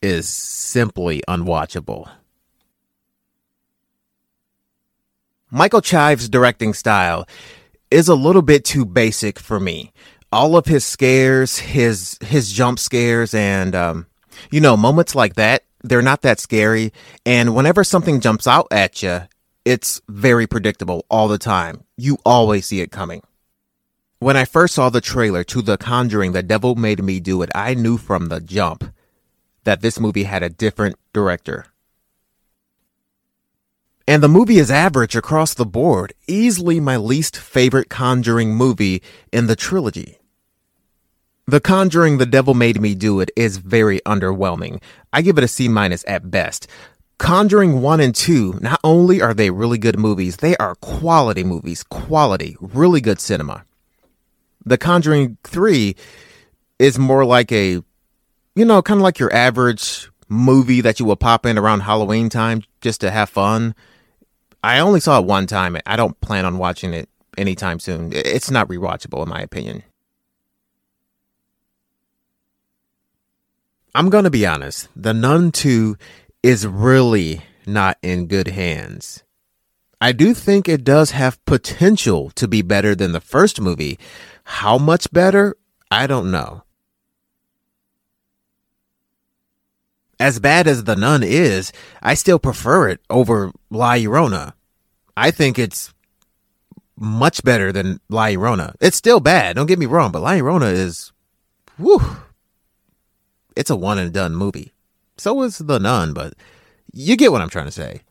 is 0.00 0.28
simply 0.28 1.22
unwatchable. 1.28 2.08
Michael 5.50 5.80
Chaves' 5.80 6.30
directing 6.30 6.74
style 6.74 7.26
is 7.90 8.08
a 8.08 8.14
little 8.14 8.42
bit 8.42 8.64
too 8.64 8.84
basic 8.84 9.38
for 9.38 9.60
me. 9.60 9.92
All 10.32 10.56
of 10.56 10.66
his 10.66 10.84
scares, 10.84 11.58
his 11.58 12.18
his 12.20 12.52
jump 12.52 12.78
scares, 12.78 13.32
and 13.32 13.74
um, 13.74 14.06
you 14.50 14.60
know 14.60 14.76
moments 14.76 15.14
like 15.14 15.34
that, 15.34 15.62
they're 15.82 16.02
not 16.02 16.22
that 16.22 16.40
scary. 16.40 16.92
And 17.24 17.54
whenever 17.54 17.84
something 17.84 18.20
jumps 18.20 18.46
out 18.46 18.66
at 18.70 19.02
you, 19.02 19.22
it's 19.66 20.00
very 20.08 20.46
predictable 20.46 21.04
all 21.10 21.26
the 21.26 21.38
time. 21.38 21.82
You 21.96 22.18
always 22.24 22.66
see 22.66 22.80
it 22.80 22.92
coming. 22.92 23.22
When 24.20 24.36
I 24.36 24.44
first 24.44 24.74
saw 24.74 24.90
the 24.90 25.00
trailer 25.00 25.42
to 25.42 25.60
The 25.60 25.76
Conjuring, 25.76 26.32
The 26.32 26.44
Devil 26.44 26.76
Made 26.76 27.02
Me 27.02 27.18
Do 27.18 27.42
It, 27.42 27.50
I 27.52 27.74
knew 27.74 27.98
from 27.98 28.28
the 28.28 28.40
jump 28.40 28.84
that 29.64 29.82
this 29.82 29.98
movie 29.98 30.22
had 30.22 30.44
a 30.44 30.48
different 30.48 30.94
director. 31.12 31.66
And 34.06 34.22
the 34.22 34.28
movie 34.28 34.58
is 34.58 34.70
average 34.70 35.16
across 35.16 35.52
the 35.52 35.66
board, 35.66 36.12
easily 36.28 36.78
my 36.78 36.96
least 36.96 37.36
favorite 37.36 37.90
Conjuring 37.90 38.54
movie 38.54 39.02
in 39.32 39.48
the 39.48 39.56
trilogy. 39.56 40.18
The 41.48 41.60
Conjuring 41.60 42.18
The 42.18 42.26
Devil 42.26 42.54
Made 42.54 42.80
Me 42.80 42.94
Do 42.94 43.18
It 43.18 43.32
is 43.34 43.56
very 43.56 43.98
underwhelming. 44.06 44.80
I 45.12 45.22
give 45.22 45.38
it 45.38 45.44
a 45.44 45.48
C 45.48 45.66
minus 45.66 46.04
at 46.06 46.30
best. 46.30 46.68
Conjuring 47.18 47.80
1 47.80 48.00
and 48.00 48.14
2, 48.14 48.58
not 48.60 48.78
only 48.84 49.22
are 49.22 49.32
they 49.32 49.50
really 49.50 49.78
good 49.78 49.98
movies, 49.98 50.36
they 50.36 50.56
are 50.58 50.74
quality 50.76 51.44
movies, 51.44 51.82
quality, 51.82 52.56
really 52.60 53.00
good 53.00 53.20
cinema. 53.20 53.64
The 54.64 54.76
Conjuring 54.76 55.38
3 55.44 55.96
is 56.78 56.98
more 56.98 57.24
like 57.24 57.50
a, 57.52 57.82
you 58.54 58.64
know, 58.64 58.82
kind 58.82 58.98
of 58.98 59.02
like 59.02 59.18
your 59.18 59.32
average 59.32 60.10
movie 60.28 60.82
that 60.82 61.00
you 61.00 61.06
will 61.06 61.16
pop 61.16 61.46
in 61.46 61.56
around 61.56 61.80
Halloween 61.80 62.28
time 62.28 62.62
just 62.80 63.00
to 63.00 63.10
have 63.10 63.30
fun. 63.30 63.74
I 64.62 64.80
only 64.80 65.00
saw 65.00 65.20
it 65.20 65.26
one 65.26 65.46
time. 65.46 65.78
I 65.86 65.96
don't 65.96 66.20
plan 66.20 66.44
on 66.44 66.58
watching 66.58 66.92
it 66.92 67.08
anytime 67.38 67.78
soon. 67.78 68.12
It's 68.12 68.50
not 68.50 68.68
rewatchable, 68.68 69.22
in 69.22 69.28
my 69.28 69.40
opinion. 69.40 69.84
I'm 73.94 74.10
going 74.10 74.24
to 74.24 74.30
be 74.30 74.44
honest. 74.44 74.88
The 74.94 75.14
Nun 75.14 75.52
2 75.52 75.96
is 76.46 76.64
really 76.64 77.42
not 77.66 77.98
in 78.02 78.28
good 78.28 78.46
hands. 78.46 79.24
I 80.00 80.12
do 80.12 80.32
think 80.32 80.68
it 80.68 80.84
does 80.84 81.10
have 81.10 81.44
potential 81.44 82.30
to 82.36 82.46
be 82.46 82.62
better 82.62 82.94
than 82.94 83.10
the 83.10 83.20
first 83.20 83.60
movie, 83.60 83.98
how 84.44 84.78
much 84.78 85.10
better? 85.10 85.56
I 85.90 86.06
don't 86.06 86.30
know. 86.30 86.62
As 90.20 90.38
bad 90.38 90.68
as 90.68 90.84
The 90.84 90.94
Nun 90.94 91.24
is, 91.24 91.72
I 92.00 92.14
still 92.14 92.38
prefer 92.38 92.90
it 92.90 93.00
over 93.10 93.50
La 93.68 93.94
Llorona. 93.94 94.52
I 95.16 95.32
think 95.32 95.58
it's 95.58 95.92
much 96.96 97.42
better 97.42 97.72
than 97.72 97.98
La 98.08 98.26
Llorona. 98.26 98.76
It's 98.80 98.96
still 98.96 99.18
bad, 99.18 99.56
don't 99.56 99.66
get 99.66 99.80
me 99.80 99.86
wrong, 99.86 100.12
but 100.12 100.22
La 100.22 100.34
Llorona 100.34 100.72
is, 100.72 101.10
whew, 101.76 102.18
it's 103.56 103.70
a 103.70 103.74
one 103.74 103.98
and 103.98 104.12
done 104.12 104.36
movie. 104.36 104.75
So 105.18 105.42
is 105.42 105.58
The 105.58 105.78
Nun, 105.78 106.12
but 106.12 106.34
you 106.92 107.16
get 107.16 107.32
what 107.32 107.40
I'm 107.40 107.48
trying 107.48 107.66
to 107.66 107.72
say. 107.72 108.02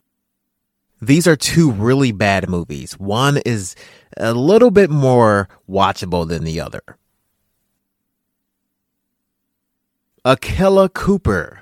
These 1.02 1.28
are 1.28 1.36
two 1.36 1.72
really 1.72 2.12
bad 2.12 2.50
movies. 2.50 2.94
One 2.94 3.38
is 3.46 3.76
a 4.18 4.34
little 4.34 4.72
bit 4.72 4.90
more 4.90 5.50
watchable 5.70 6.28
than 6.28 6.44
the 6.44 6.62
other. 6.62 6.82
Akela 10.24 10.90
Cooper 10.90 11.62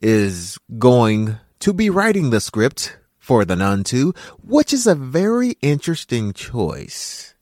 is 0.00 0.58
going 0.78 1.38
to 1.60 1.72
be 1.72 1.90
writing 1.90 2.30
the 2.30 2.40
script 2.40 2.96
for 3.18 3.44
The 3.44 3.56
Nun 3.56 3.82
2, 3.84 4.12
which 4.44 4.72
is 4.72 4.86
a 4.86 4.94
very 4.94 5.56
interesting 5.62 6.32
choice. 6.32 7.34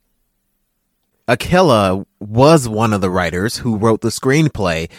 Akela 1.28 2.06
was 2.18 2.68
one 2.68 2.92
of 2.92 3.00
the 3.00 3.10
writers 3.10 3.58
who 3.58 3.76
wrote 3.76 4.00
the 4.00 4.08
screenplay 4.08 4.90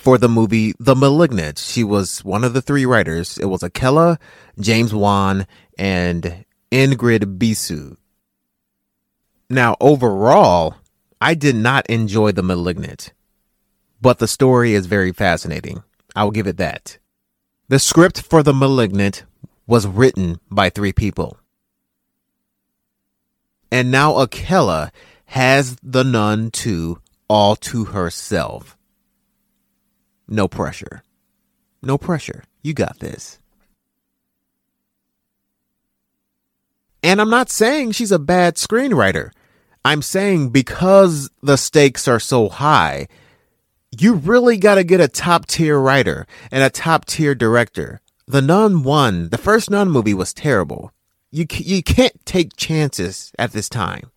for 0.00 0.16
the 0.16 0.30
movie 0.30 0.72
The 0.80 0.96
Malignant. 0.96 1.58
She 1.58 1.84
was 1.84 2.24
one 2.24 2.42
of 2.42 2.54
the 2.54 2.62
three 2.62 2.86
writers. 2.86 3.36
It 3.36 3.44
was 3.44 3.62
Akela, 3.62 4.18
James 4.58 4.94
Wan, 4.94 5.46
and 5.78 6.46
Ingrid 6.72 7.36
Bisu. 7.36 7.98
Now, 9.50 9.76
overall, 9.78 10.76
I 11.20 11.34
did 11.34 11.54
not 11.54 11.86
enjoy 11.88 12.32
The 12.32 12.42
Malignant, 12.42 13.12
but 14.00 14.18
the 14.18 14.26
story 14.26 14.72
is 14.72 14.86
very 14.86 15.12
fascinating. 15.12 15.82
I 16.16 16.24
will 16.24 16.30
give 16.30 16.46
it 16.46 16.56
that. 16.56 16.96
The 17.68 17.78
script 17.78 18.22
for 18.22 18.42
The 18.42 18.54
Malignant 18.54 19.24
was 19.66 19.86
written 19.86 20.40
by 20.50 20.70
three 20.70 20.94
people. 20.94 21.36
And 23.70 23.90
now 23.90 24.16
Akela 24.16 24.92
has 25.26 25.76
the 25.82 26.04
nun 26.04 26.50
2 26.50 26.98
all 27.28 27.54
to 27.56 27.84
herself. 27.84 28.78
No 30.30 30.46
pressure. 30.46 31.02
No 31.82 31.98
pressure. 31.98 32.44
You 32.62 32.72
got 32.72 33.00
this. 33.00 33.40
And 37.02 37.20
I'm 37.20 37.30
not 37.30 37.50
saying 37.50 37.92
she's 37.92 38.12
a 38.12 38.18
bad 38.18 38.54
screenwriter. 38.54 39.32
I'm 39.84 40.02
saying 40.02 40.50
because 40.50 41.30
the 41.42 41.56
stakes 41.56 42.06
are 42.06 42.20
so 42.20 42.48
high, 42.48 43.08
you 43.98 44.14
really 44.14 44.56
got 44.56 44.76
to 44.76 44.84
get 44.84 45.00
a 45.00 45.08
top 45.08 45.46
tier 45.46 45.80
writer 45.80 46.26
and 46.52 46.62
a 46.62 46.70
top 46.70 47.06
tier 47.06 47.34
director. 47.34 48.00
The 48.28 48.42
Nun 48.42 48.84
1, 48.84 49.30
the 49.30 49.38
first 49.38 49.70
Nun 49.70 49.90
movie 49.90 50.14
was 50.14 50.32
terrible. 50.32 50.92
You, 51.32 51.46
you 51.50 51.82
can't 51.82 52.24
take 52.24 52.56
chances 52.56 53.32
at 53.38 53.52
this 53.52 53.68
time. 53.68 54.10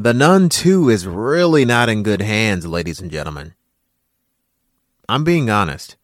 The 0.00 0.14
Nun 0.14 0.48
2 0.48 0.90
is 0.90 1.08
really 1.08 1.64
not 1.64 1.88
in 1.88 2.04
good 2.04 2.22
hands, 2.22 2.64
ladies 2.64 3.00
and 3.00 3.10
gentlemen. 3.10 3.54
I'm 5.08 5.24
being 5.24 5.50
honest. 5.50 5.96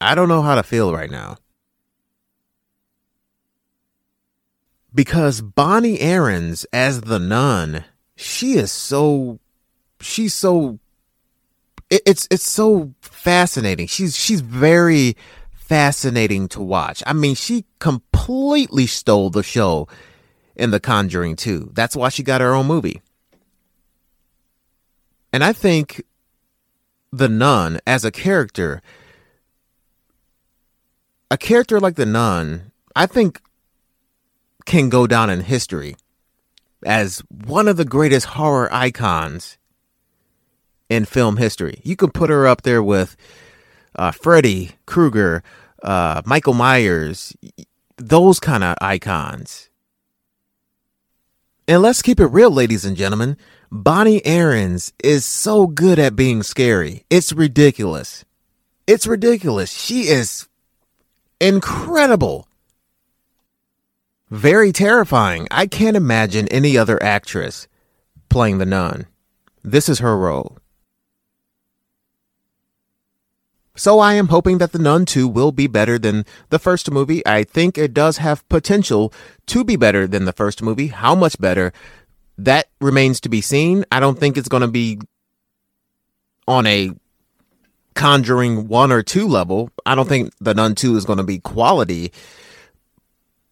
I 0.00 0.14
don't 0.14 0.28
know 0.28 0.42
how 0.42 0.54
to 0.54 0.62
feel 0.62 0.94
right 0.94 1.10
now. 1.10 1.38
Because 4.94 5.40
Bonnie 5.40 5.98
Aarons 5.98 6.64
as 6.72 7.00
the 7.00 7.18
nun, 7.18 7.84
she 8.14 8.52
is 8.52 8.70
so 8.70 9.40
she's 10.00 10.32
so 10.32 10.78
it's 11.90 12.28
it's 12.30 12.48
so 12.48 12.94
fascinating. 13.00 13.88
She's 13.88 14.16
she's 14.16 14.40
very 14.40 15.16
fascinating 15.50 16.46
to 16.50 16.62
watch. 16.62 17.02
I 17.08 17.12
mean, 17.12 17.34
she 17.34 17.64
completely 17.80 18.86
stole 18.86 19.30
the 19.30 19.42
show 19.42 19.88
in 20.56 20.70
The 20.70 20.80
Conjuring 20.80 21.36
2. 21.36 21.70
That's 21.72 21.96
why 21.96 22.08
she 22.08 22.22
got 22.22 22.40
her 22.40 22.54
own 22.54 22.66
movie. 22.66 23.02
And 25.32 25.42
I 25.42 25.52
think 25.52 26.02
the 27.10 27.28
nun 27.28 27.80
as 27.86 28.04
a 28.04 28.10
character, 28.10 28.82
a 31.30 31.38
character 31.38 31.80
like 31.80 31.96
the 31.96 32.06
nun, 32.06 32.72
I 32.94 33.06
think 33.06 33.40
can 34.66 34.88
go 34.88 35.06
down 35.06 35.30
in 35.30 35.40
history 35.40 35.96
as 36.84 37.22
one 37.30 37.68
of 37.68 37.76
the 37.76 37.84
greatest 37.84 38.26
horror 38.26 38.68
icons 38.72 39.56
in 40.88 41.04
film 41.04 41.38
history. 41.38 41.80
You 41.82 41.96
can 41.96 42.10
put 42.10 42.30
her 42.30 42.46
up 42.46 42.62
there 42.62 42.82
with 42.82 43.16
uh, 43.96 44.10
Freddy 44.10 44.72
Krueger, 44.86 45.42
uh, 45.82 46.22
Michael 46.24 46.54
Myers, 46.54 47.34
those 47.96 48.38
kind 48.38 48.64
of 48.64 48.76
icons. 48.80 49.70
And 51.68 51.80
let's 51.82 52.02
keep 52.02 52.18
it 52.18 52.26
real, 52.26 52.50
ladies 52.50 52.84
and 52.84 52.96
gentlemen. 52.96 53.36
Bonnie 53.70 54.24
Aarons 54.26 54.92
is 55.02 55.24
so 55.24 55.66
good 55.66 55.98
at 55.98 56.16
being 56.16 56.42
scary. 56.42 57.04
It's 57.08 57.32
ridiculous. 57.32 58.24
It's 58.86 59.06
ridiculous. 59.06 59.72
She 59.72 60.08
is 60.08 60.48
incredible. 61.40 62.48
Very 64.30 64.72
terrifying. 64.72 65.46
I 65.50 65.66
can't 65.66 65.96
imagine 65.96 66.48
any 66.48 66.76
other 66.76 67.00
actress 67.02 67.68
playing 68.28 68.58
the 68.58 68.66
nun. 68.66 69.06
This 69.62 69.88
is 69.88 70.00
her 70.00 70.16
role. 70.18 70.58
So 73.74 74.00
I 74.00 74.14
am 74.14 74.28
hoping 74.28 74.58
that 74.58 74.72
The 74.72 74.78
Nun 74.78 75.06
2 75.06 75.26
will 75.26 75.50
be 75.50 75.66
better 75.66 75.98
than 75.98 76.26
the 76.50 76.58
first 76.58 76.90
movie. 76.90 77.26
I 77.26 77.42
think 77.42 77.78
it 77.78 77.94
does 77.94 78.18
have 78.18 78.46
potential 78.48 79.12
to 79.46 79.64
be 79.64 79.76
better 79.76 80.06
than 80.06 80.26
the 80.26 80.32
first 80.32 80.62
movie. 80.62 80.88
How 80.88 81.14
much 81.14 81.40
better? 81.40 81.72
That 82.36 82.68
remains 82.80 83.20
to 83.20 83.28
be 83.28 83.40
seen. 83.40 83.84
I 83.90 83.98
don't 83.98 84.18
think 84.18 84.36
it's 84.36 84.48
going 84.48 84.60
to 84.60 84.68
be 84.68 85.00
on 86.46 86.66
a 86.66 86.90
Conjuring 87.94 88.68
1 88.68 88.92
or 88.92 89.02
2 89.02 89.28
level. 89.28 89.70
I 89.84 89.94
don't 89.94 90.08
think 90.08 90.32
The 90.40 90.54
Nun 90.54 90.74
2 90.74 90.96
is 90.96 91.04
going 91.04 91.18
to 91.18 91.24
be 91.24 91.38
quality, 91.38 92.12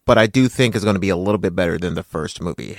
but 0.05 0.17
I 0.17 0.25
do 0.25 0.47
think 0.47 0.75
it's 0.75 0.83
going 0.83 0.95
to 0.95 0.99
be 0.99 1.09
a 1.09 1.15
little 1.15 1.37
bit 1.37 1.55
better 1.55 1.77
than 1.77 1.93
the 1.93 2.03
first 2.03 2.41
movie. 2.41 2.77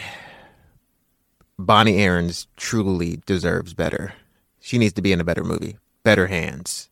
Bonnie 1.59 1.99
Aarons 1.99 2.49
truly 2.57 3.23
deserves 3.27 3.75
better. 3.75 4.15
She 4.61 4.79
needs 4.79 4.95
to 4.95 5.03
be 5.03 5.13
in 5.13 5.21
a 5.21 5.25
better 5.25 5.45
movie, 5.45 5.79
better 6.03 6.27
hands. 6.27 6.89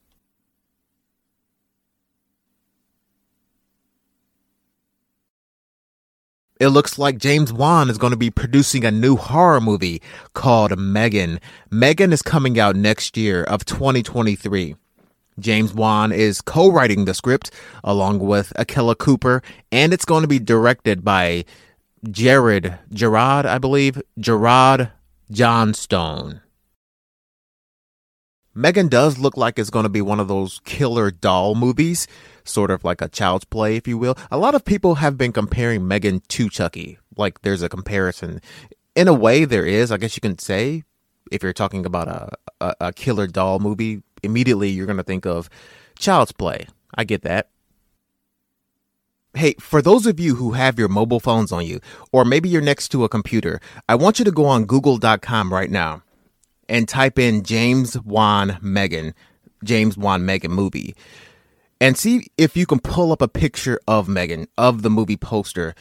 It 6.60 6.68
looks 6.68 6.98
like 6.98 7.16
James 7.16 7.54
Wan 7.54 7.88
is 7.88 7.96
going 7.96 8.10
to 8.10 8.18
be 8.18 8.30
producing 8.30 8.84
a 8.84 8.90
new 8.90 9.16
horror 9.16 9.62
movie 9.62 10.02
called 10.34 10.78
Megan. 10.78 11.40
Megan 11.70 12.12
is 12.12 12.20
coming 12.20 12.60
out 12.60 12.76
next 12.76 13.16
year 13.16 13.42
of 13.44 13.64
2023. 13.64 14.76
James 15.38 15.72
Wan 15.72 16.12
is 16.12 16.42
co-writing 16.42 17.06
the 17.06 17.14
script 17.14 17.50
along 17.82 18.18
with 18.18 18.52
Akela 18.56 18.94
Cooper, 18.94 19.42
and 19.72 19.94
it's 19.94 20.04
going 20.04 20.20
to 20.20 20.28
be 20.28 20.38
directed 20.38 21.02
by 21.02 21.46
Jared 22.10 22.78
Gerard, 22.92 23.46
I 23.46 23.56
believe, 23.56 24.00
Gerard 24.18 24.90
Johnstone. 25.30 26.42
Megan 28.54 28.88
does 28.88 29.18
look 29.18 29.36
like 29.36 29.58
it's 29.58 29.70
going 29.70 29.84
to 29.84 29.88
be 29.88 30.02
one 30.02 30.18
of 30.18 30.28
those 30.28 30.60
killer 30.64 31.10
doll 31.10 31.54
movies 31.54 32.08
sort 32.44 32.70
of 32.70 32.84
like 32.84 33.00
a 33.00 33.08
child's 33.08 33.44
play, 33.44 33.76
if 33.76 33.86
you 33.86 33.96
will. 33.96 34.16
A 34.30 34.38
lot 34.38 34.54
of 34.54 34.64
people 34.64 34.96
have 34.96 35.16
been 35.16 35.32
comparing 35.32 35.86
Megan 35.86 36.20
to 36.28 36.48
Chucky. 36.48 36.98
Like 37.16 37.42
there's 37.42 37.62
a 37.62 37.68
comparison. 37.68 38.40
In 38.94 39.08
a 39.08 39.14
way, 39.14 39.44
there 39.44 39.66
is, 39.66 39.92
I 39.92 39.96
guess 39.96 40.16
you 40.16 40.20
can 40.20 40.38
say, 40.38 40.82
if 41.30 41.42
you're 41.42 41.52
talking 41.52 41.86
about 41.86 42.08
a, 42.08 42.36
a, 42.60 42.74
a 42.80 42.92
killer 42.92 43.26
doll 43.26 43.60
movie, 43.60 44.02
immediately 44.22 44.68
you're 44.68 44.86
going 44.86 44.96
to 44.96 45.04
think 45.04 45.26
of 45.26 45.48
child's 45.98 46.32
play. 46.32 46.66
I 46.94 47.04
get 47.04 47.22
that. 47.22 47.50
Hey, 49.32 49.54
for 49.60 49.80
those 49.80 50.06
of 50.06 50.18
you 50.18 50.34
who 50.34 50.52
have 50.52 50.76
your 50.76 50.88
mobile 50.88 51.20
phones 51.20 51.52
on 51.52 51.64
you, 51.64 51.78
or 52.10 52.24
maybe 52.24 52.48
you're 52.48 52.60
next 52.60 52.88
to 52.88 53.04
a 53.04 53.08
computer, 53.08 53.60
I 53.88 53.94
want 53.94 54.18
you 54.18 54.24
to 54.24 54.32
go 54.32 54.44
on 54.46 54.64
google.com 54.64 55.52
right 55.52 55.70
now 55.70 56.02
and 56.70 56.88
type 56.88 57.18
in 57.18 57.42
James 57.42 58.00
Wan 58.00 58.56
Megan, 58.62 59.12
James 59.62 59.98
Wan 59.98 60.24
Megan 60.24 60.52
movie 60.52 60.94
and 61.80 61.96
see 61.96 62.30
if 62.36 62.56
you 62.56 62.66
can 62.66 62.78
pull 62.78 63.10
up 63.10 63.22
a 63.22 63.28
picture 63.28 63.80
of 63.88 64.08
Megan, 64.08 64.46
of 64.58 64.82
the 64.82 64.90
movie 64.90 65.16
poster, 65.16 65.74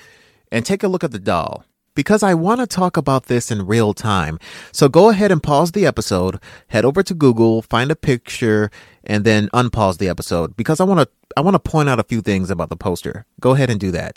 and 0.52 0.66
take 0.66 0.82
a 0.82 0.88
look 0.88 1.04
at 1.04 1.12
the 1.12 1.20
doll. 1.20 1.66
Because 1.96 2.24
I 2.24 2.34
want 2.34 2.62
to 2.62 2.68
talk 2.68 2.96
about 2.96 3.26
this 3.26 3.52
in 3.52 3.68
real 3.68 3.94
time. 3.94 4.40
So 4.72 4.88
go 4.88 5.10
ahead 5.10 5.32
and 5.32 5.44
pause 5.44 5.74
the 5.74 5.86
episode, 5.86 6.40
head 6.68 6.86
over 6.86 7.04
to 7.04 7.14
Google, 7.14 7.62
find 7.62 7.92
a 7.92 7.96
picture, 7.96 8.72
and 9.04 9.26
then 9.26 9.50
unpause 9.50 9.98
the 9.98 10.08
episode. 10.08 10.56
Because 10.56 10.80
I 10.80 10.86
want 10.86 11.02
to 11.02 11.10
I 11.36 11.42
want 11.42 11.56
to 11.56 11.60
point 11.60 11.90
out 11.90 12.00
a 12.00 12.06
few 12.06 12.22
things 12.22 12.50
about 12.50 12.70
the 12.70 12.78
poster. 12.78 13.26
Go 13.42 13.52
ahead 13.52 13.70
and 13.70 13.80
do 13.80 13.92
that. 13.92 14.16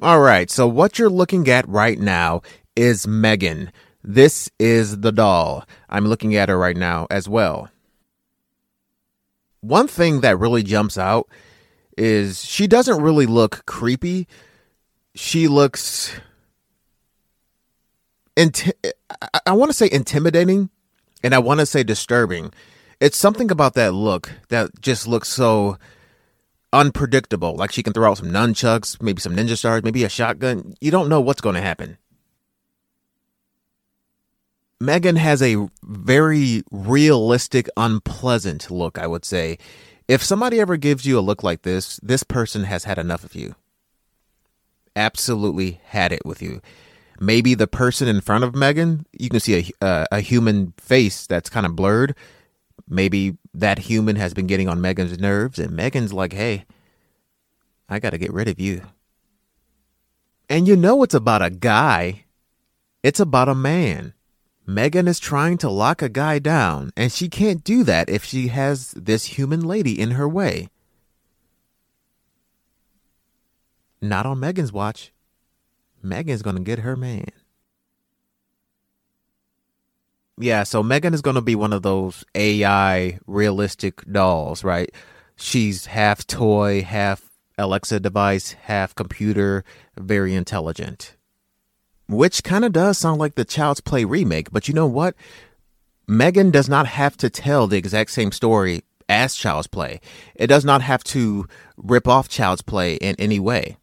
All 0.00 0.20
right, 0.20 0.48
so 0.48 0.68
what 0.68 0.96
you're 0.96 1.10
looking 1.10 1.48
at 1.48 1.68
right 1.68 1.98
now 1.98 2.42
is 2.76 3.08
Megan. 3.08 3.72
This 4.04 4.48
is 4.60 5.00
the 5.00 5.10
doll. 5.10 5.64
I'm 5.88 6.06
looking 6.06 6.36
at 6.36 6.48
her 6.48 6.56
right 6.56 6.76
now 6.76 7.08
as 7.10 7.28
well. 7.28 7.68
One 9.60 9.88
thing 9.88 10.20
that 10.20 10.38
really 10.38 10.62
jumps 10.62 10.96
out 10.98 11.28
is 11.96 12.44
she 12.44 12.68
doesn't 12.68 13.02
really 13.02 13.26
look 13.26 13.66
creepy. 13.66 14.28
She 15.16 15.48
looks 15.48 16.12
inti- 18.36 18.70
I, 19.20 19.40
I 19.46 19.52
want 19.54 19.70
to 19.70 19.76
say 19.76 19.88
intimidating 19.90 20.70
and 21.24 21.34
I 21.34 21.40
want 21.40 21.58
to 21.58 21.66
say 21.66 21.82
disturbing. 21.82 22.52
It's 23.00 23.18
something 23.18 23.50
about 23.50 23.74
that 23.74 23.94
look 23.94 24.30
that 24.48 24.80
just 24.80 25.08
looks 25.08 25.28
so 25.28 25.76
unpredictable. 26.72 27.54
Like 27.56 27.72
she 27.72 27.82
can 27.82 27.92
throw 27.92 28.10
out 28.10 28.18
some 28.18 28.30
nunchucks, 28.30 29.00
maybe 29.00 29.20
some 29.20 29.36
ninja 29.36 29.56
stars, 29.56 29.82
maybe 29.82 30.04
a 30.04 30.08
shotgun. 30.08 30.74
You 30.80 30.90
don't 30.90 31.08
know 31.08 31.20
what's 31.20 31.40
going 31.40 31.54
to 31.54 31.60
happen. 31.60 31.98
Megan 34.80 35.16
has 35.16 35.42
a 35.42 35.68
very 35.82 36.62
realistic, 36.70 37.68
unpleasant 37.76 38.70
look, 38.70 38.96
I 38.96 39.06
would 39.06 39.24
say. 39.24 39.58
If 40.06 40.22
somebody 40.22 40.60
ever 40.60 40.76
gives 40.76 41.04
you 41.04 41.18
a 41.18 41.20
look 41.20 41.42
like 41.42 41.62
this, 41.62 41.98
this 42.02 42.22
person 42.22 42.64
has 42.64 42.84
had 42.84 42.96
enough 42.96 43.24
of 43.24 43.34
you. 43.34 43.56
Absolutely 44.94 45.80
had 45.86 46.12
it 46.12 46.24
with 46.24 46.40
you. 46.40 46.62
Maybe 47.20 47.54
the 47.54 47.66
person 47.66 48.06
in 48.06 48.20
front 48.20 48.44
of 48.44 48.54
Megan, 48.54 49.04
you 49.12 49.28
can 49.28 49.40
see 49.40 49.72
a, 49.80 49.84
uh, 49.84 50.06
a 50.12 50.20
human 50.20 50.72
face 50.76 51.26
that's 51.26 51.50
kind 51.50 51.66
of 51.66 51.74
blurred. 51.74 52.14
Maybe 52.88 53.36
that 53.52 53.78
human 53.78 54.16
has 54.16 54.32
been 54.32 54.46
getting 54.46 54.68
on 54.68 54.80
Megan's 54.80 55.18
nerves, 55.18 55.58
and 55.58 55.72
Megan's 55.72 56.12
like, 56.12 56.32
hey, 56.32 56.64
I 57.88 57.98
got 57.98 58.10
to 58.10 58.18
get 58.18 58.32
rid 58.32 58.48
of 58.48 58.58
you. 58.58 58.82
And 60.48 60.66
you 60.66 60.76
know 60.76 61.02
it's 61.02 61.14
about 61.14 61.42
a 61.42 61.50
guy, 61.50 62.24
it's 63.02 63.20
about 63.20 63.48
a 63.48 63.54
man. 63.54 64.14
Megan 64.66 65.08
is 65.08 65.18
trying 65.18 65.56
to 65.58 65.70
lock 65.70 66.02
a 66.02 66.08
guy 66.08 66.38
down, 66.38 66.92
and 66.96 67.10
she 67.10 67.28
can't 67.28 67.64
do 67.64 67.84
that 67.84 68.08
if 68.10 68.24
she 68.24 68.48
has 68.48 68.92
this 68.92 69.24
human 69.24 69.60
lady 69.60 69.98
in 69.98 70.12
her 70.12 70.28
way. 70.28 70.68
Not 74.00 74.26
on 74.26 74.40
Megan's 74.40 74.72
watch. 74.72 75.12
Megan's 76.02 76.42
going 76.42 76.56
to 76.56 76.62
get 76.62 76.80
her 76.80 76.96
man. 76.96 77.30
Yeah, 80.38 80.62
so 80.62 80.82
Megan 80.82 81.14
is 81.14 81.22
going 81.22 81.36
to 81.36 81.42
be 81.42 81.54
one 81.54 81.72
of 81.72 81.82
those 81.82 82.24
AI 82.34 83.18
realistic 83.26 84.04
dolls, 84.10 84.62
right? 84.62 84.90
She's 85.36 85.86
half 85.86 86.26
toy, 86.26 86.82
half 86.82 87.28
Alexa 87.56 88.00
device, 88.00 88.52
half 88.52 88.94
computer, 88.94 89.64
very 89.96 90.34
intelligent 90.34 91.16
which 92.08 92.42
kind 92.42 92.64
of 92.64 92.72
does 92.72 92.98
sound 92.98 93.20
like 93.20 93.34
the 93.34 93.44
Child's 93.44 93.80
Play 93.80 94.04
remake. 94.04 94.50
But 94.50 94.66
you 94.66 94.74
know 94.74 94.86
what? 94.86 95.14
Megan 96.06 96.50
does 96.50 96.68
not 96.68 96.86
have 96.86 97.16
to 97.18 97.30
tell 97.30 97.66
the 97.66 97.76
exact 97.76 98.10
same 98.10 98.32
story 98.32 98.82
as 99.08 99.34
Child's 99.34 99.66
Play. 99.66 100.00
It 100.34 100.46
does 100.46 100.64
not 100.64 100.82
have 100.82 101.04
to 101.04 101.46
rip 101.76 102.08
off 102.08 102.28
Child's 102.28 102.62
Play 102.62 102.94
in 102.94 103.14
any 103.18 103.38
way. 103.38 103.76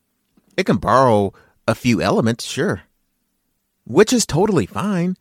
It 0.58 0.66
can 0.66 0.78
borrow 0.78 1.34
a 1.68 1.76
few 1.76 2.02
elements, 2.02 2.46
sure, 2.46 2.82
which 3.86 4.12
is 4.12 4.26
totally 4.26 4.66
fine. 4.66 5.18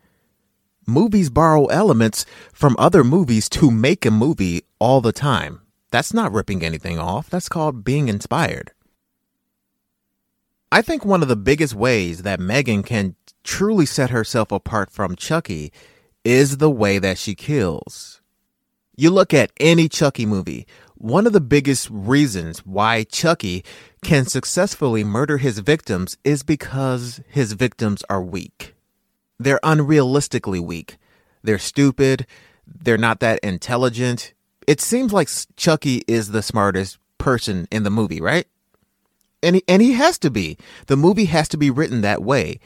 Movies 0.86 1.30
borrow 1.30 1.66
elements 1.66 2.26
from 2.52 2.76
other 2.78 3.02
movies 3.02 3.48
to 3.48 3.70
make 3.70 4.04
a 4.04 4.10
movie 4.10 4.64
all 4.78 5.00
the 5.00 5.12
time. 5.12 5.62
That's 5.90 6.12
not 6.12 6.32
ripping 6.32 6.62
anything 6.62 6.98
off. 6.98 7.30
That's 7.30 7.48
called 7.48 7.84
being 7.84 8.08
inspired. 8.08 8.72
I 10.70 10.82
think 10.82 11.04
one 11.04 11.22
of 11.22 11.28
the 11.28 11.36
biggest 11.36 11.74
ways 11.74 12.22
that 12.22 12.40
Megan 12.40 12.82
can 12.82 13.14
truly 13.44 13.86
set 13.86 14.10
herself 14.10 14.50
apart 14.52 14.90
from 14.90 15.16
Chucky 15.16 15.72
is 16.24 16.58
the 16.58 16.70
way 16.70 16.98
that 16.98 17.16
she 17.16 17.34
kills. 17.34 18.20
You 18.96 19.10
look 19.10 19.32
at 19.32 19.52
any 19.58 19.88
Chucky 19.88 20.26
movie, 20.26 20.66
one 20.96 21.26
of 21.26 21.32
the 21.32 21.40
biggest 21.40 21.88
reasons 21.90 22.60
why 22.66 23.04
Chucky 23.04 23.64
can 24.02 24.26
successfully 24.26 25.04
murder 25.04 25.38
his 25.38 25.60
victims 25.60 26.16
is 26.24 26.42
because 26.42 27.20
his 27.28 27.52
victims 27.54 28.02
are 28.10 28.22
weak. 28.22 28.74
They're 29.38 29.60
unrealistically 29.62 30.60
weak. 30.60 30.96
They're 31.42 31.58
stupid. 31.58 32.26
They're 32.66 32.98
not 32.98 33.20
that 33.20 33.40
intelligent. 33.40 34.32
It 34.66 34.80
seems 34.80 35.12
like 35.12 35.28
Chucky 35.56 36.02
is 36.06 36.30
the 36.30 36.42
smartest 36.42 36.98
person 37.18 37.68
in 37.70 37.82
the 37.82 37.90
movie, 37.90 38.20
right? 38.20 38.46
And 39.42 39.56
he, 39.56 39.64
and 39.68 39.82
he 39.82 39.92
has 39.92 40.18
to 40.20 40.30
be. 40.30 40.56
The 40.86 40.96
movie 40.96 41.26
has 41.26 41.48
to 41.48 41.58
be 41.58 41.70
written 41.70 42.00
that 42.00 42.22
way. 42.22 42.60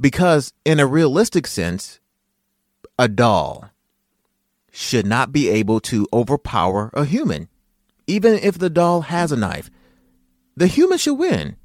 Because 0.00 0.52
in 0.64 0.80
a 0.80 0.86
realistic 0.86 1.46
sense, 1.46 2.00
a 2.98 3.08
doll 3.08 3.70
should 4.72 5.06
not 5.06 5.32
be 5.32 5.48
able 5.48 5.80
to 5.80 6.06
overpower 6.12 6.90
a 6.94 7.04
human. 7.04 7.48
Even 8.06 8.34
if 8.34 8.58
the 8.58 8.70
doll 8.70 9.02
has 9.02 9.30
a 9.30 9.36
knife, 9.36 9.70
the 10.56 10.66
human 10.66 10.98
should 10.98 11.14
win. 11.14 11.56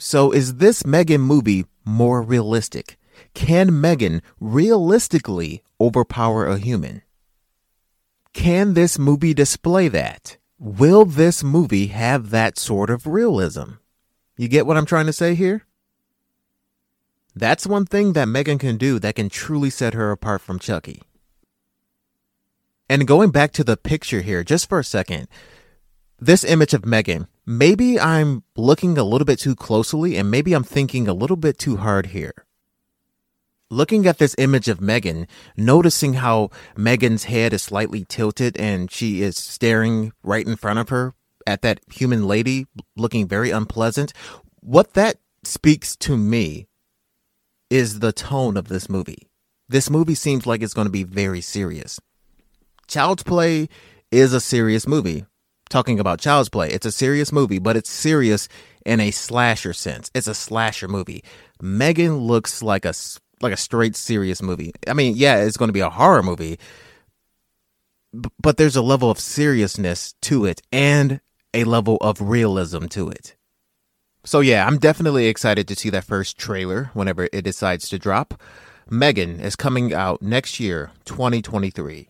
So 0.00 0.32
is 0.32 0.56
this 0.56 0.86
Megan 0.86 1.20
movie 1.20 1.66
more 1.84 2.22
realistic? 2.22 2.96
Can 3.34 3.82
Megan 3.82 4.22
realistically 4.40 5.62
overpower 5.78 6.46
a 6.46 6.56
human? 6.56 7.02
Can 8.32 8.72
this 8.72 8.98
movie 8.98 9.34
display 9.34 9.88
that? 9.88 10.38
Will 10.58 11.04
this 11.04 11.44
movie 11.44 11.88
have 11.88 12.30
that 12.30 12.58
sort 12.58 12.88
of 12.88 13.06
realism? 13.06 13.72
You 14.38 14.48
get 14.48 14.64
what 14.66 14.78
I'm 14.78 14.86
trying 14.86 15.04
to 15.04 15.12
say 15.12 15.34
here? 15.34 15.66
That's 17.36 17.66
one 17.66 17.84
thing 17.84 18.14
that 18.14 18.26
Megan 18.26 18.56
can 18.56 18.78
do 18.78 18.98
that 19.00 19.16
can 19.16 19.28
truly 19.28 19.68
set 19.68 19.92
her 19.92 20.10
apart 20.10 20.40
from 20.40 20.58
Chucky. 20.58 21.02
And 22.88 23.06
going 23.06 23.32
back 23.32 23.52
to 23.52 23.64
the 23.64 23.76
picture 23.76 24.22
here, 24.22 24.42
just 24.44 24.66
for 24.66 24.78
a 24.78 24.84
second, 24.84 25.28
this 26.18 26.42
image 26.42 26.72
of 26.72 26.86
Megan, 26.86 27.28
maybe 27.58 27.98
I'm 27.98 28.44
looking 28.56 28.96
a 28.96 29.04
little 29.04 29.24
bit 29.24 29.40
too 29.40 29.56
closely 29.56 30.16
and 30.16 30.30
maybe 30.30 30.52
I'm 30.52 30.62
thinking 30.62 31.08
a 31.08 31.14
little 31.14 31.36
bit 31.36 31.58
too 31.58 31.78
hard 31.78 32.06
here 32.06 32.34
looking 33.70 34.06
at 34.06 34.18
this 34.18 34.34
image 34.36 34.68
of 34.68 34.80
Megan, 34.80 35.26
noticing 35.56 36.14
how 36.14 36.50
Megan's 36.76 37.24
head 37.24 37.52
is 37.52 37.62
slightly 37.62 38.04
tilted 38.04 38.56
and 38.58 38.90
she 38.90 39.22
is 39.22 39.36
staring 39.36 40.12
right 40.22 40.46
in 40.46 40.56
front 40.56 40.80
of 40.80 40.88
her 40.88 41.14
at 41.46 41.62
that 41.62 41.80
human 41.90 42.26
lady 42.26 42.66
looking 42.96 43.26
very 43.26 43.50
unpleasant, 43.50 44.12
what 44.60 44.94
that 44.94 45.16
speaks 45.44 45.96
to 45.96 46.16
me 46.16 46.66
is 47.70 48.00
the 48.00 48.12
tone 48.12 48.56
of 48.56 48.68
this 48.68 48.88
movie. 48.88 49.28
This 49.68 49.88
movie 49.88 50.16
seems 50.16 50.46
like 50.46 50.62
it's 50.62 50.74
going 50.74 50.88
to 50.88 50.92
be 50.92 51.04
very 51.04 51.40
serious. 51.40 52.00
Child's 52.88 53.22
Play 53.22 53.68
is 54.10 54.32
a 54.32 54.40
serious 54.40 54.86
movie. 54.86 55.24
Talking 55.70 56.00
about 56.00 56.20
Child's 56.20 56.48
Play, 56.48 56.68
it's 56.68 56.84
a 56.84 56.92
serious 56.92 57.32
movie, 57.32 57.60
but 57.60 57.76
it's 57.76 57.88
serious 57.88 58.48
in 58.84 58.98
a 58.98 59.12
slasher 59.12 59.72
sense. 59.72 60.10
It's 60.14 60.26
a 60.26 60.34
slasher 60.34 60.88
movie. 60.88 61.22
Megan 61.62 62.16
looks 62.16 62.62
like 62.62 62.84
a 62.84 62.92
like 63.40 63.52
a 63.52 63.56
straight 63.56 63.96
serious 63.96 64.42
movie. 64.42 64.72
I 64.86 64.92
mean, 64.92 65.14
yeah, 65.16 65.36
it's 65.36 65.56
going 65.56 65.68
to 65.68 65.72
be 65.72 65.80
a 65.80 65.88
horror 65.88 66.22
movie, 66.22 66.58
but 68.12 68.56
there's 68.56 68.76
a 68.76 68.82
level 68.82 69.10
of 69.10 69.18
seriousness 69.18 70.14
to 70.22 70.44
it 70.44 70.60
and 70.72 71.20
a 71.54 71.64
level 71.64 71.96
of 72.00 72.20
realism 72.20 72.86
to 72.86 73.08
it. 73.08 73.36
So 74.24 74.40
yeah, 74.40 74.66
I'm 74.66 74.78
definitely 74.78 75.26
excited 75.26 75.66
to 75.68 75.76
see 75.76 75.90
that 75.90 76.04
first 76.04 76.36
trailer 76.36 76.90
whenever 76.94 77.28
it 77.32 77.42
decides 77.42 77.88
to 77.88 77.98
drop. 77.98 78.34
Megan 78.90 79.38
is 79.40 79.56
coming 79.56 79.94
out 79.94 80.20
next 80.20 80.58
year, 80.58 80.90
2023. 81.04 82.08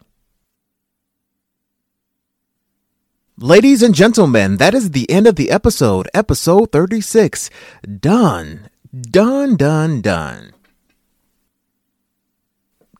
Ladies 3.43 3.83
and 3.83 3.95
gentlemen, 3.95 4.59
that 4.59 4.75
is 4.75 4.91
the 4.91 5.11
end 5.11 5.27
of 5.27 5.37
the 5.37 5.51
episode, 5.51 6.11
episode 6.13 6.71
36. 6.73 7.49
Done. 7.99 8.69
Done, 9.01 9.57
done, 9.57 10.03
done. 10.03 10.53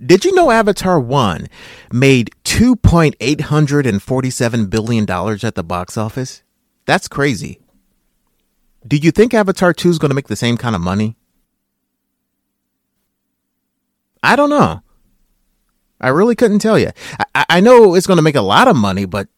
Did 0.03 0.25
you 0.25 0.35
know 0.35 0.51
Avatar 0.51 0.99
1 0.99 1.47
made 1.93 2.31
$2.847 2.45 4.71
billion 4.71 5.11
at 5.11 5.55
the 5.55 5.63
box 5.63 5.99
office? 5.99 6.43
That's 6.87 7.07
crazy. 7.07 7.61
Do 8.87 8.97
you 8.97 9.11
think 9.11 9.35
Avatar 9.35 9.75
2 9.75 9.91
is 9.91 9.99
going 9.99 10.09
to 10.09 10.15
make 10.15 10.29
the 10.29 10.37
same 10.37 10.57
kind 10.57 10.75
of 10.75 10.81
money? 10.81 11.19
I 14.23 14.37
don't 14.37 14.49
know. 14.49 14.81
I 16.01 16.09
really 16.09 16.35
couldn't 16.35 16.61
tell 16.61 16.79
you. 16.79 16.93
I, 17.35 17.45
I 17.51 17.61
know 17.61 17.95
it's 17.95 18.07
going 18.07 18.17
to 18.17 18.23
make 18.23 18.37
a 18.37 18.41
lot 18.41 18.69
of 18.69 18.77
money, 18.77 19.05
but 19.05 19.29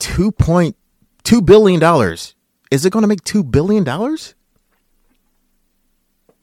$2.2 0.00 1.46
billion. 1.46 2.16
Is 2.70 2.84
it 2.84 2.90
going 2.90 3.02
to 3.02 3.08
make 3.08 3.24
$2 3.24 3.50
billion? 3.50 3.86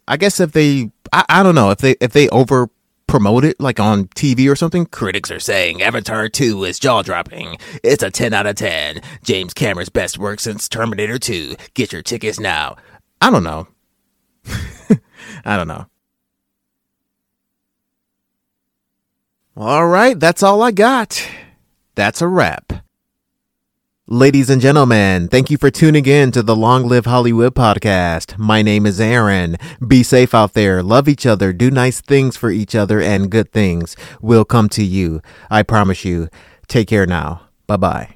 I 0.08 0.18
guess 0.18 0.40
if 0.40 0.52
they, 0.52 0.92
I, 1.12 1.26
I 1.30 1.44
don't 1.44 1.56
know, 1.56 1.72
if 1.72 1.80
they, 1.80 1.96
if 2.00 2.14
they 2.14 2.30
over 2.30 2.70
promote 3.08 3.46
it 3.46 3.60
like 3.60 3.80
on 3.80 4.06
TV 4.10 4.52
or 4.52 4.56
something, 4.56 4.86
critics 4.86 5.32
are 5.32 5.40
saying 5.40 5.82
Avatar 5.82 6.30
2 6.30 6.64
is 6.66 6.80
jaw 6.80 7.02
dropping. 7.02 7.58
It's 7.84 8.04
a 8.04 8.12
10 8.12 8.34
out 8.34 8.48
of 8.48 8.56
10. 8.56 9.02
James 9.24 9.54
Cameron's 9.54 9.90
best 9.90 10.18
work 10.18 10.40
since 10.40 10.68
Terminator 10.68 11.18
2. 11.18 11.56
Get 11.74 11.94
your 11.94 12.02
tickets 12.02 12.40
now. 12.40 12.76
I 13.22 13.32
don't 13.32 13.44
know. 13.44 13.68
I 15.46 15.58
don't 15.58 15.68
know. 15.68 15.88
All 19.58 19.88
right, 19.88 20.20
that's 20.20 20.44
all 20.44 20.62
I 20.62 20.72
got. 20.72 21.26
That's 21.96 22.22
a 22.22 22.28
wrap. 22.28 22.85
Ladies 24.08 24.52
and 24.52 24.62
gentlemen, 24.62 25.30
thank 25.30 25.50
you 25.50 25.58
for 25.58 25.72
tuning 25.72 26.06
in 26.06 26.30
to 26.34 26.44
the 26.44 26.56
Long 26.56 26.88
Live 26.88 27.08
Hollywood 27.08 27.56
podcast. 27.56 28.38
My 28.38 28.62
name 28.62 28.86
is 28.86 29.02
Aaron. 29.02 29.58
Be 29.88 30.04
safe 30.04 30.36
out 30.36 30.54
there. 30.54 30.84
Love 30.84 31.10
each 31.10 31.26
other. 31.26 31.52
Do 31.52 31.72
nice 31.72 32.02
things 32.02 32.38
for 32.38 32.52
each 32.52 32.76
other 32.76 33.02
and 33.02 33.32
good 33.32 33.52
things 33.52 33.96
will 34.22 34.46
come 34.46 34.70
to 34.70 34.84
you. 34.84 35.22
I 35.50 35.64
promise 35.64 36.06
you. 36.06 36.30
Take 36.68 36.90
care 36.90 37.08
now. 37.08 37.48
Bye 37.66 37.78
bye. 37.78 38.15